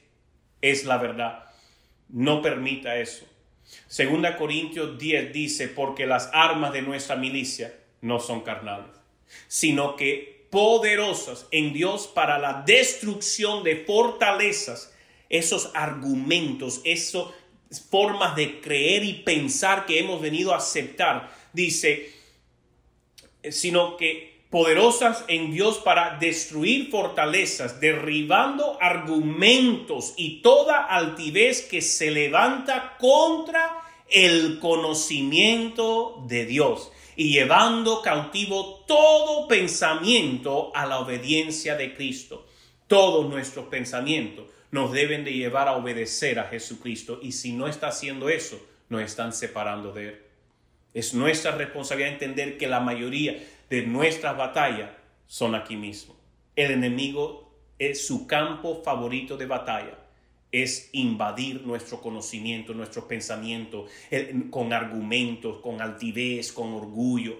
es 0.63 0.87
la 0.87 0.97
verdad. 0.97 1.45
No 2.09 2.41
permita 2.41 2.97
eso. 2.97 3.27
Segunda 3.89 4.39
Corintios 4.39 4.99
10 4.99 5.35
dice, 5.35 5.69
porque 5.69 6.07
las 6.07 6.31
armas 6.33 6.73
de 6.73 6.81
nuestra 6.81 7.15
milicia 7.15 7.75
no 8.01 8.21
son 8.21 8.41
carnales, 8.41 8.91
sino 9.49 9.97
que 9.97 10.47
poderosas 10.51 11.47
en 11.51 11.73
Dios 11.73 12.09
para 12.09 12.39
la 12.39 12.63
destrucción 12.67 13.63
de 13.63 13.85
fortalezas, 13.85 14.93
esos 15.29 15.71
argumentos, 15.75 16.81
esas 16.85 17.27
formas 17.89 18.35
de 18.35 18.61
creer 18.61 19.05
y 19.05 19.15
pensar 19.15 19.87
que 19.87 20.01
hemos 20.01 20.21
venido 20.21 20.53
a 20.53 20.57
aceptar. 20.57 21.33
Dice, 21.53 22.13
sino 23.49 23.97
que 23.97 24.41
poderosas 24.51 25.25
en 25.29 25.53
Dios 25.53 25.79
para 25.79 26.19
destruir 26.19 26.91
fortalezas, 26.91 27.81
derribando 27.81 28.77
argumentos 28.81 30.15
y 30.17 30.43
toda 30.43 30.85
altivez 30.85 31.63
que 31.63 31.81
se 31.81 32.11
levanta 32.11 32.97
contra 32.99 33.77
el 34.09 34.59
conocimiento 34.59 36.25
de 36.27 36.47
Dios 36.47 36.91
y 37.21 37.33
llevando 37.33 38.01
cautivo 38.01 38.83
todo 38.89 39.47
pensamiento 39.47 40.75
a 40.75 40.87
la 40.87 41.01
obediencia 41.01 41.77
de 41.77 41.95
Cristo. 41.95 42.47
Todos 42.87 43.29
nuestros 43.29 43.67
pensamientos 43.67 44.47
nos 44.71 44.91
deben 44.91 45.23
de 45.23 45.35
llevar 45.35 45.69
a 45.69 45.77
obedecer 45.77 46.39
a 46.39 46.45
Jesucristo 46.45 47.21
y 47.23 47.33
si 47.33 47.53
no 47.53 47.67
está 47.67 47.89
haciendo 47.89 48.31
eso, 48.31 48.59
nos 48.89 49.03
están 49.03 49.35
separando 49.35 49.93
de 49.93 50.09
Él. 50.09 50.23
Es 50.95 51.13
nuestra 51.13 51.51
responsabilidad 51.51 52.15
entender 52.15 52.57
que 52.57 52.67
la 52.67 52.81
mayoría 52.81 53.37
de 53.69 53.83
nuestras 53.83 54.35
batallas 54.35 54.89
son 55.27 55.55
aquí 55.55 55.77
mismo. 55.77 56.17
El 56.57 56.71
enemigo 56.71 57.53
es 57.79 58.07
su 58.07 58.27
campo 58.27 58.81
favorito 58.83 59.37
de 59.37 59.45
batalla. 59.45 59.99
Es 60.53 60.91
invadir 60.93 61.63
nuestro 61.63 62.01
conocimiento, 62.01 62.75
nuestro 62.75 63.07
pensamiento, 63.07 63.87
con 64.51 64.73
argumentos, 64.73 65.59
con 65.61 65.81
altivez, 65.81 66.53
con 66.53 66.73
orgullo. 66.73 67.39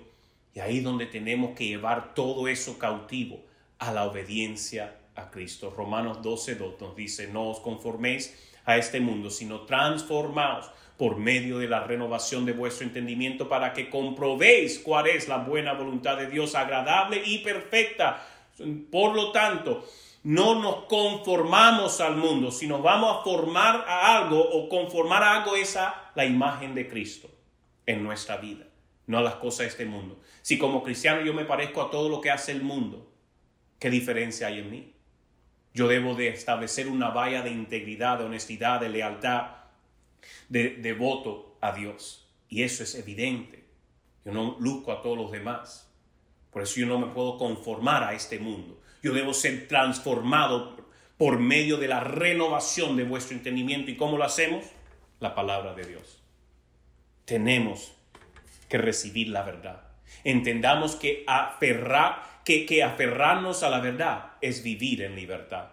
Y 0.55 0.61
ahí 0.61 0.79
es 0.79 0.85
donde 0.85 1.07
tenemos 1.07 1.57
que 1.57 1.66
llevar 1.66 2.14
todo 2.14 2.49
eso 2.49 2.79
cautivo 2.79 3.40
a 3.79 3.92
la 3.92 4.05
obediencia 4.05 4.96
a 5.14 5.31
Cristo. 5.31 5.73
Romanos 5.77 6.18
12.2 6.18 6.81
nos 6.81 6.96
dice, 6.96 7.29
no 7.29 7.51
os 7.51 7.61
conforméis 7.61 8.35
a 8.64 8.77
este 8.77 9.01
mundo, 9.01 9.31
sino 9.31 9.62
transformaos 9.62 10.70
por 10.96 11.16
medio 11.16 11.59
de 11.59 11.66
la 11.66 11.85
renovación 11.85 12.44
de 12.44 12.53
vuestro 12.53 12.87
entendimiento 12.87 13.49
para 13.49 13.73
que 13.73 13.88
comprobéis 13.88 14.79
cuál 14.79 15.07
es 15.07 15.29
la 15.29 15.38
buena 15.38 15.73
voluntad 15.73 16.18
de 16.18 16.29
Dios 16.29 16.55
agradable 16.55 17.23
y 17.25 17.38
perfecta. 17.38 18.23
Por 18.90 19.14
lo 19.14 19.33
tanto, 19.33 19.88
no 20.22 20.61
nos 20.61 20.85
conformamos 20.85 22.00
al 22.00 22.16
mundo, 22.16 22.50
sino 22.50 22.83
vamos 22.83 23.18
a 23.18 23.24
formar 23.24 23.85
a 23.88 24.16
algo 24.18 24.40
o 24.40 24.68
conformar 24.68 25.22
a 25.22 25.37
algo 25.37 25.56
esa 25.56 26.11
la 26.14 26.26
imagen 26.26 26.74
de 26.74 26.88
Cristo 26.88 27.30
en 27.87 28.02
nuestra 28.02 28.37
vida, 28.37 28.66
no 29.07 29.18
a 29.18 29.22
las 29.22 29.36
cosas 29.36 29.61
de 29.61 29.66
este 29.66 29.86
mundo. 29.86 30.20
Si 30.42 30.59
como 30.59 30.82
cristiano 30.82 31.22
yo 31.22 31.32
me 31.32 31.45
parezco 31.45 31.82
a 31.82 31.90
todo 31.90 32.09
lo 32.09 32.20
que 32.20 32.30
hace 32.30 32.53
el 32.53 32.62
mundo, 32.62 33.11
¿qué 33.78 33.88
diferencia 33.88 34.49
hay 34.49 34.59
en 34.59 34.70
mí? 34.70 34.92
Yo 35.72 35.88
debo 35.88 36.14
de 36.14 36.28
establecer 36.28 36.88
una 36.88 37.11
valla 37.11 37.42
de 37.42 37.51
integridad, 37.51 38.18
de 38.18 38.24
honestidad, 38.24 38.80
de 38.80 38.88
lealtad, 38.88 39.53
de 40.49 40.70
devoto 40.76 41.57
a 41.61 41.72
Dios. 41.72 42.28
Y 42.49 42.64
eso 42.64 42.82
es 42.82 42.95
evidente. 42.97 43.64
Yo 44.24 44.32
no 44.32 44.57
luzco 44.59 44.92
a 44.92 45.01
todos 45.01 45.16
los 45.16 45.30
demás. 45.30 45.90
Por 46.51 46.62
eso 46.62 46.80
yo 46.80 46.86
no 46.86 46.99
me 46.99 47.12
puedo 47.14 47.38
conformar 47.38 48.03
a 48.03 48.12
este 48.12 48.40
mundo. 48.40 48.80
Yo 49.03 49.12
debo 49.12 49.34
ser 49.34 49.68
transformado 49.68 50.76
por 51.16 51.38
medio 51.38 51.76
de 51.76 51.88
la 51.88 52.01
renovación 52.01 52.96
de 52.96 53.05
vuestro 53.05 53.36
entendimiento. 53.36 53.90
¿Y 53.90 53.96
cómo 53.96 54.16
lo 54.16 54.24
hacemos? 54.24 54.64
La 55.20 55.34
palabra 55.34 55.74
de 55.74 55.84
Dios. 55.84 56.22
Tenemos 57.24 57.92
que 58.68 58.78
recibir 58.78 59.28
la 59.28 59.42
verdad. 59.42 59.82
Entendamos 60.24 60.96
que, 60.96 61.24
aferrar, 61.26 62.22
que, 62.44 62.66
que 62.66 62.82
aferrarnos 62.82 63.62
a 63.62 63.70
la 63.70 63.80
verdad 63.80 64.32
es 64.40 64.62
vivir 64.62 65.03
en 65.03 65.14
libertad. 65.14 65.68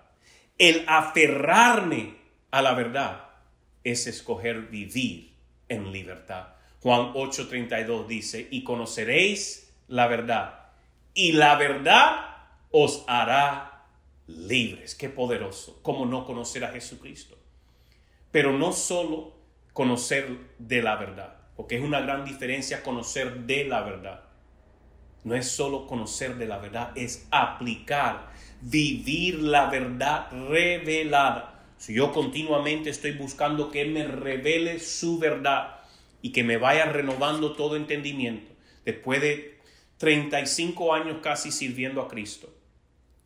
El 0.58 0.84
aferrarme 0.88 2.16
a 2.52 2.62
la 2.62 2.74
verdad 2.74 3.26
es 3.84 4.08
escoger 4.08 4.64
vivir 4.64 5.34
en 5.70 5.92
libertad. 5.92 6.50
Juan 6.82 7.14
8:32 7.14 8.08
dice, 8.08 8.48
y 8.52 8.64
conoceréis 8.64 9.74
la 9.88 10.08
verdad, 10.08 10.72
y 11.14 11.34
la 11.34 11.56
verdad 11.56 12.37
os 12.72 13.04
hará 13.08 13.86
libres. 14.28 14.96
Qué 14.96 15.10
poderoso, 15.10 15.80
como 15.82 16.06
no 16.06 16.26
conocer 16.26 16.66
a 16.66 16.72
Jesucristo. 16.72 17.38
Pero 18.32 18.54
no 18.54 18.74
solo 18.74 19.34
conocer 19.74 20.38
de 20.60 20.82
la 20.82 20.96
verdad, 20.96 21.38
porque 21.56 21.78
es 21.78 21.84
una 21.84 22.02
gran 22.02 22.26
diferencia 22.26 22.84
conocer 22.84 23.46
de 23.46 23.66
la 23.66 23.82
verdad. 23.82 24.24
No 25.24 25.36
es 25.36 25.48
solo 25.48 25.88
conocer 25.88 26.36
de 26.36 26.46
la 26.46 26.58
verdad, 26.58 26.92
es 26.96 27.28
aplicar, 27.32 28.32
vivir 28.62 29.40
la 29.40 29.70
verdad 29.70 30.30
revelada. 30.50 31.66
Si 31.78 31.94
yo 31.94 32.12
continuamente 32.12 32.90
estoy 32.90 33.12
buscando 33.12 33.70
que 33.72 33.82
Él 33.82 33.92
me 33.92 34.06
revele 34.06 34.80
su 34.80 35.20
verdad 35.20 35.82
y 36.22 36.32
que 36.32 36.44
me 36.44 36.58
vaya 36.58 36.86
renovando 36.86 37.54
todo 37.54 37.76
entendimiento, 37.76 38.52
después 38.84 39.22
de 39.22 39.60
35 39.98 40.94
años 40.94 41.18
casi 41.22 41.52
sirviendo 41.52 42.02
a 42.02 42.08
Cristo, 42.08 42.57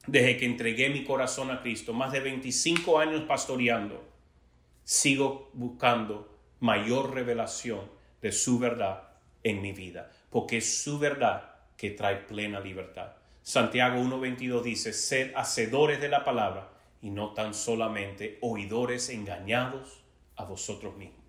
desde 0.07 0.37
que 0.37 0.45
entregué 0.45 0.89
mi 0.89 1.03
corazón 1.03 1.51
a 1.51 1.61
Cristo, 1.61 1.93
más 1.93 2.11
de 2.11 2.19
25 2.21 2.99
años 2.99 3.23
pastoreando, 3.27 4.03
sigo 4.83 5.49
buscando 5.53 6.37
mayor 6.59 7.13
revelación 7.13 7.81
de 8.21 8.31
su 8.31 8.59
verdad 8.59 9.09
en 9.43 9.61
mi 9.61 9.71
vida, 9.71 10.11
porque 10.29 10.57
es 10.57 10.83
su 10.83 10.99
verdad 10.99 11.55
que 11.77 11.91
trae 11.91 12.17
plena 12.17 12.59
libertad. 12.59 13.13
Santiago 13.43 13.99
1.22 13.99 14.61
dice, 14.61 14.93
sed 14.93 15.33
hacedores 15.35 15.99
de 15.99 16.09
la 16.09 16.23
palabra 16.23 16.69
y 17.01 17.09
no 17.09 17.33
tan 17.33 17.53
solamente 17.53 18.37
oidores 18.41 19.09
engañados 19.09 20.03
a 20.35 20.45
vosotros 20.45 20.95
mismos. 20.95 21.19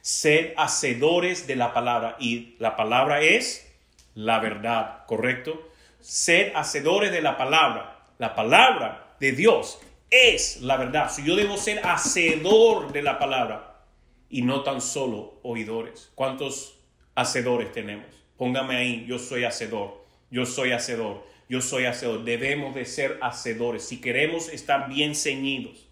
Sed 0.00 0.54
hacedores 0.56 1.46
de 1.46 1.56
la 1.56 1.72
palabra 1.72 2.16
y 2.18 2.56
la 2.58 2.76
palabra 2.76 3.20
es 3.20 3.70
la 4.14 4.40
verdad, 4.40 5.04
¿correcto? 5.06 5.70
Sed 6.00 6.52
hacedores 6.54 7.12
de 7.12 7.20
la 7.20 7.36
palabra 7.36 7.97
la 8.18 8.34
palabra 8.34 9.14
de 9.20 9.32
Dios 9.32 9.80
es 10.10 10.60
la 10.62 10.76
verdad. 10.76 11.10
Yo 11.24 11.36
debo 11.36 11.56
ser 11.56 11.84
hacedor 11.86 12.92
de 12.92 13.02
la 13.02 13.18
palabra 13.18 13.82
y 14.28 14.42
no 14.42 14.62
tan 14.62 14.80
solo 14.80 15.40
oidores. 15.42 16.10
¿Cuántos 16.14 16.78
hacedores 17.14 17.72
tenemos? 17.72 18.06
Póngame 18.36 18.76
ahí, 18.76 19.04
yo 19.06 19.18
soy 19.18 19.44
hacedor, 19.44 20.04
yo 20.30 20.46
soy 20.46 20.72
hacedor, 20.72 21.24
yo 21.48 21.60
soy 21.60 21.86
hacedor. 21.86 22.24
Debemos 22.24 22.74
de 22.74 22.84
ser 22.84 23.18
hacedores. 23.22 23.84
Si 23.84 24.00
queremos 24.00 24.48
estar 24.48 24.88
bien 24.88 25.14
ceñidos, 25.14 25.88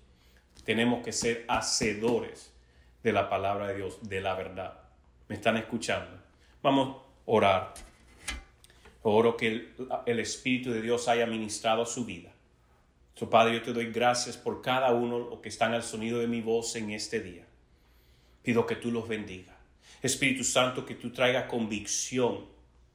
tenemos 0.64 1.04
que 1.04 1.12
ser 1.12 1.44
hacedores 1.48 2.52
de 3.02 3.12
la 3.12 3.28
palabra 3.28 3.68
de 3.68 3.76
Dios, 3.76 3.98
de 4.02 4.20
la 4.20 4.34
verdad. 4.34 4.80
¿Me 5.28 5.36
están 5.36 5.56
escuchando? 5.56 6.10
Vamos 6.62 6.96
a 6.96 7.00
orar. 7.26 7.74
Oro 9.08 9.36
que 9.36 9.72
el, 10.06 10.18
Espíritu 10.18 10.72
de 10.72 10.82
Dios 10.82 11.06
haya 11.06 11.26
ministrado 11.26 11.86
su 11.86 12.04
vida. 12.04 12.32
So, 13.14 13.30
Padre, 13.30 13.54
yo 13.54 13.62
te 13.62 13.72
doy 13.72 13.92
gracias 13.92 14.36
por 14.36 14.60
cada 14.60 14.92
uno 14.92 15.40
que 15.40 15.48
están 15.48 15.74
al 15.74 15.84
sonido 15.84 16.18
de 16.18 16.26
mi 16.26 16.40
voz 16.40 16.74
en 16.74 16.90
este 16.90 17.20
día. 17.20 17.46
Pido 18.42 18.66
que 18.66 18.74
tú 18.74 18.90
los 18.90 19.06
bendiga. 19.06 19.56
Espíritu 20.02 20.42
Santo, 20.42 20.84
que 20.84 20.96
tú 20.96 21.12
traigas 21.12 21.44
convicción 21.44 22.46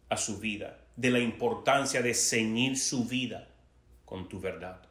a 0.10 0.18
su 0.18 0.38
vida 0.40 0.82
de 0.98 1.12
la 1.12 1.20
importancia 1.20 2.02
de 2.02 2.14
ceñir 2.14 2.78
su 2.78 3.06
vida 3.06 3.48
con 4.04 4.28
tu 4.28 4.42
verdad. 4.42 4.82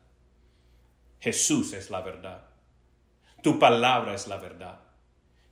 Jesús 1.21 1.75
es 1.75 1.91
la 1.91 2.01
verdad. 2.01 2.47
Tu 3.43 3.59
palabra 3.59 4.15
es 4.15 4.27
la 4.27 4.39
verdad. 4.39 4.81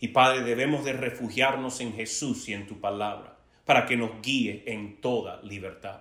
Y 0.00 0.08
Padre, 0.08 0.44
debemos 0.44 0.86
de 0.86 0.94
refugiarnos 0.94 1.80
en 1.82 1.92
Jesús 1.92 2.48
y 2.48 2.54
en 2.54 2.66
tu 2.66 2.80
palabra 2.80 3.37
para 3.68 3.84
que 3.84 3.98
nos 3.98 4.22
guíe 4.22 4.62
en 4.66 4.98
toda 4.98 5.42
libertad. 5.42 6.00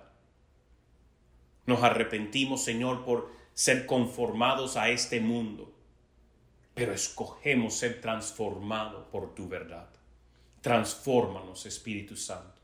Nos 1.66 1.82
arrepentimos, 1.82 2.64
Señor, 2.64 3.04
por 3.04 3.30
ser 3.52 3.84
conformados 3.84 4.78
a 4.78 4.88
este 4.88 5.20
mundo, 5.20 5.70
pero 6.72 6.94
escogemos 6.94 7.74
ser 7.74 8.00
transformados 8.00 9.04
por 9.12 9.34
tu 9.34 9.50
verdad. 9.50 9.86
Transfórmanos, 10.62 11.66
Espíritu 11.66 12.16
Santo. 12.16 12.58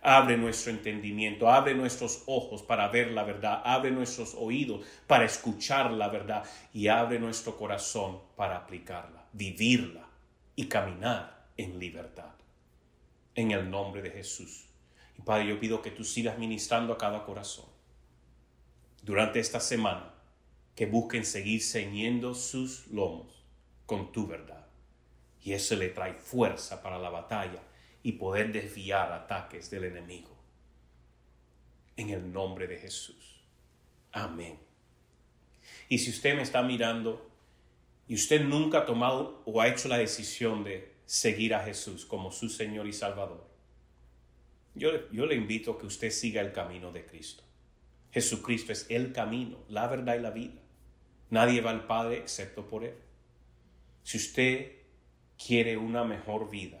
Abre 0.00 0.38
nuestro 0.38 0.72
entendimiento, 0.72 1.50
abre 1.50 1.74
nuestros 1.74 2.22
ojos 2.24 2.62
para 2.62 2.88
ver 2.88 3.10
la 3.10 3.24
verdad, 3.24 3.60
abre 3.62 3.90
nuestros 3.90 4.34
oídos 4.34 4.86
para 5.06 5.26
escuchar 5.26 5.90
la 5.90 6.08
verdad 6.08 6.44
y 6.72 6.88
abre 6.88 7.18
nuestro 7.18 7.58
corazón 7.58 8.20
para 8.36 8.56
aplicarla, 8.56 9.22
vivirla 9.34 10.08
y 10.56 10.64
caminar 10.64 11.44
en 11.58 11.78
libertad 11.78 12.40
en 13.34 13.50
el 13.50 13.70
nombre 13.70 14.02
de 14.02 14.10
Jesús. 14.10 14.66
Y 15.18 15.22
Padre, 15.22 15.48
yo 15.48 15.60
pido 15.60 15.82
que 15.82 15.90
tú 15.90 16.04
sigas 16.04 16.38
ministrando 16.38 16.92
a 16.92 16.98
cada 16.98 17.24
corazón 17.24 17.66
durante 19.02 19.40
esta 19.40 19.60
semana, 19.60 20.12
que 20.74 20.86
busquen 20.86 21.24
seguir 21.24 21.62
ceñiendo 21.62 22.34
sus 22.34 22.86
lomos 22.88 23.44
con 23.86 24.12
tu 24.12 24.26
verdad. 24.26 24.66
Y 25.42 25.52
eso 25.52 25.74
le 25.76 25.88
trae 25.88 26.14
fuerza 26.14 26.82
para 26.82 26.98
la 26.98 27.10
batalla 27.10 27.62
y 28.02 28.12
poder 28.12 28.52
desviar 28.52 29.12
ataques 29.12 29.70
del 29.70 29.84
enemigo. 29.84 30.36
En 31.96 32.10
el 32.10 32.32
nombre 32.32 32.66
de 32.66 32.78
Jesús. 32.78 33.42
Amén. 34.12 34.58
Y 35.88 35.98
si 35.98 36.10
usted 36.10 36.34
me 36.34 36.42
está 36.42 36.62
mirando 36.62 37.30
y 38.06 38.14
usted 38.14 38.42
nunca 38.42 38.78
ha 38.78 38.86
tomado 38.86 39.42
o 39.44 39.60
ha 39.60 39.68
hecho 39.68 39.88
la 39.88 39.98
decisión 39.98 40.64
de 40.64 40.89
seguir 41.10 41.54
a 41.54 41.64
Jesús 41.64 42.06
como 42.06 42.30
su 42.30 42.48
Señor 42.48 42.86
y 42.86 42.92
Salvador, 42.92 43.44
yo, 44.76 45.10
yo 45.10 45.26
le 45.26 45.34
invito 45.34 45.72
a 45.72 45.78
que 45.80 45.86
usted 45.86 46.08
siga 46.08 46.40
el 46.40 46.52
camino 46.52 46.92
de 46.92 47.04
Cristo. 47.04 47.42
Jesucristo 48.12 48.70
es 48.70 48.86
el 48.90 49.12
camino, 49.12 49.58
la 49.68 49.88
verdad 49.88 50.14
y 50.14 50.20
la 50.20 50.30
vida. 50.30 50.60
Nadie 51.28 51.62
va 51.62 51.72
al 51.72 51.88
Padre 51.88 52.18
excepto 52.18 52.68
por 52.68 52.84
Él. 52.84 52.94
Si 54.04 54.18
usted 54.18 54.70
quiere 55.36 55.76
una 55.76 56.04
mejor 56.04 56.48
vida, 56.48 56.78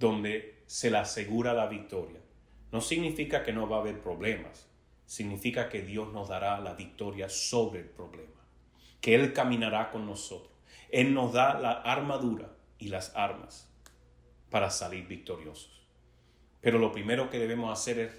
donde 0.00 0.64
se 0.66 0.90
le 0.90 0.98
asegura 0.98 1.54
la 1.54 1.68
victoria, 1.68 2.18
no 2.72 2.80
significa 2.80 3.44
que 3.44 3.52
no 3.52 3.68
va 3.68 3.76
a 3.76 3.80
haber 3.82 4.00
problemas, 4.00 4.66
significa 5.06 5.68
que 5.68 5.82
Dios 5.82 6.12
nos 6.12 6.28
dará 6.28 6.58
la 6.58 6.74
victoria 6.74 7.28
sobre 7.28 7.82
el 7.82 7.88
problema, 7.88 8.48
que 9.00 9.14
Él 9.14 9.32
caminará 9.32 9.92
con 9.92 10.06
nosotros. 10.06 10.52
Él 10.90 11.14
nos 11.14 11.32
da 11.32 11.60
la 11.60 11.70
armadura 11.70 12.50
y 12.84 12.88
las 12.88 13.16
armas 13.16 13.66
para 14.50 14.70
salir 14.70 15.06
victoriosos. 15.06 15.82
Pero 16.60 16.78
lo 16.78 16.92
primero 16.92 17.30
que 17.30 17.38
debemos 17.38 17.72
hacer 17.72 17.98
es 17.98 18.12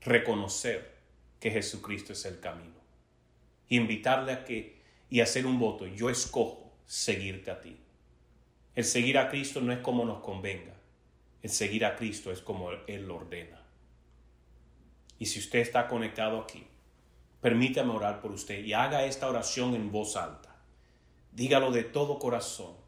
reconocer 0.00 0.96
que 1.38 1.50
Jesucristo 1.50 2.14
es 2.14 2.24
el 2.24 2.40
camino. 2.40 2.80
Invitarle 3.68 4.32
a 4.32 4.44
que 4.44 4.80
y 5.10 5.20
hacer 5.20 5.46
un 5.46 5.58
voto. 5.58 5.86
Yo 5.86 6.08
escojo 6.08 6.72
seguirte 6.86 7.50
a 7.50 7.60
ti. 7.60 7.76
El 8.74 8.84
seguir 8.84 9.18
a 9.18 9.28
Cristo 9.28 9.60
no 9.60 9.72
es 9.72 9.80
como 9.80 10.04
nos 10.04 10.22
convenga. 10.22 10.74
El 11.42 11.50
seguir 11.50 11.84
a 11.84 11.96
Cristo 11.96 12.32
es 12.32 12.40
como 12.40 12.70
Él 12.70 13.06
lo 13.06 13.16
ordena. 13.16 13.62
Y 15.18 15.26
si 15.26 15.38
usted 15.38 15.60
está 15.60 15.88
conectado 15.88 16.40
aquí, 16.40 16.66
permítame 17.40 17.92
orar 17.92 18.20
por 18.20 18.32
usted 18.32 18.64
y 18.64 18.72
haga 18.72 19.04
esta 19.04 19.28
oración 19.28 19.74
en 19.74 19.92
voz 19.92 20.16
alta. 20.16 20.56
Dígalo 21.32 21.70
de 21.70 21.84
todo 21.84 22.18
corazón 22.18 22.85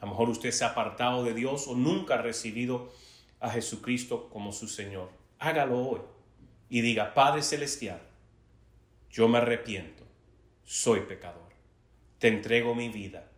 a 0.00 0.06
lo 0.06 0.12
mejor 0.12 0.30
usted 0.30 0.50
se 0.50 0.64
ha 0.64 0.68
apartado 0.68 1.22
de 1.24 1.34
Dios 1.34 1.68
o 1.68 1.74
nunca 1.74 2.14
ha 2.14 2.22
recibido 2.22 2.90
a 3.38 3.50
Jesucristo 3.50 4.30
como 4.30 4.52
su 4.52 4.66
Señor. 4.66 5.10
Hágalo 5.38 5.78
hoy 5.78 6.00
y 6.70 6.80
diga, 6.80 7.12
Padre 7.12 7.42
Celestial, 7.42 8.00
yo 9.10 9.28
me 9.28 9.38
arrepiento, 9.38 10.04
soy 10.64 11.00
pecador, 11.00 11.50
te 12.18 12.28
entrego 12.28 12.74
mi 12.74 12.88
vida, 12.88 13.30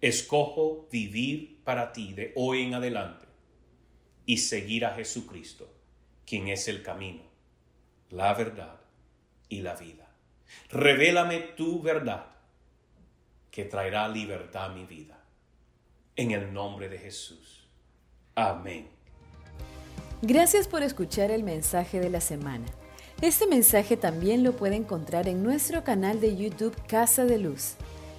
escojo 0.00 0.86
vivir 0.92 1.60
para 1.64 1.92
ti 1.92 2.12
de 2.12 2.32
hoy 2.36 2.62
en 2.62 2.74
adelante 2.74 3.26
y 4.26 4.38
seguir 4.38 4.84
a 4.84 4.94
Jesucristo, 4.94 5.68
quien 6.24 6.48
es 6.48 6.68
el 6.68 6.84
camino, 6.84 7.22
la 8.10 8.32
verdad 8.34 8.78
y 9.48 9.62
la 9.62 9.74
vida. 9.74 10.08
Revélame 10.70 11.38
tu 11.40 11.82
verdad 11.82 12.26
que 13.50 13.64
traerá 13.64 14.08
libertad 14.08 14.66
a 14.66 14.74
mi 14.74 14.84
vida 14.84 15.19
en 16.20 16.32
el 16.32 16.52
nombre 16.52 16.90
de 16.90 16.98
Jesús. 16.98 17.66
Amén. 18.34 18.88
Gracias 20.20 20.68
por 20.68 20.82
escuchar 20.82 21.30
el 21.30 21.42
mensaje 21.42 21.98
de 21.98 22.10
la 22.10 22.20
semana. 22.20 22.66
Este 23.22 23.46
mensaje 23.46 23.96
también 23.96 24.44
lo 24.44 24.52
puede 24.52 24.76
encontrar 24.76 25.28
en 25.28 25.42
nuestro 25.42 25.82
canal 25.82 26.20
de 26.20 26.36
YouTube 26.36 26.76
Casa 26.86 27.24
de 27.24 27.38
Luz. 27.38 27.76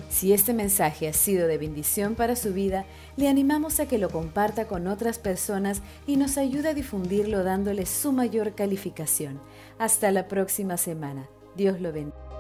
Si 0.10 0.34
este 0.34 0.52
mensaje 0.52 1.08
ha 1.08 1.14
sido 1.14 1.47
de 1.47 1.60
bendición 1.60 2.16
para 2.16 2.36
su 2.36 2.54
vida, 2.54 2.86
le 3.18 3.30
animamos 3.30 3.80
a 3.80 3.88
que 3.88 3.99
lo 3.99 4.10
comparta 4.10 4.66
con 4.66 4.88
otras 4.88 5.20
personas 5.20 5.84
y 6.08 6.18
nos 6.18 6.39
ayude 6.39 6.70
a 6.70 6.74
difundirlo 6.74 7.43
dándole 7.43 7.86
su 7.86 8.12
mayor 8.12 8.56
calificación. 8.56 9.39
Hasta 9.78 10.10
la 10.10 10.28
próxima 10.28 10.78
semana. 10.78 11.30
Dios 11.56 11.80
lo 11.80 11.93
bendiga. 11.93 12.30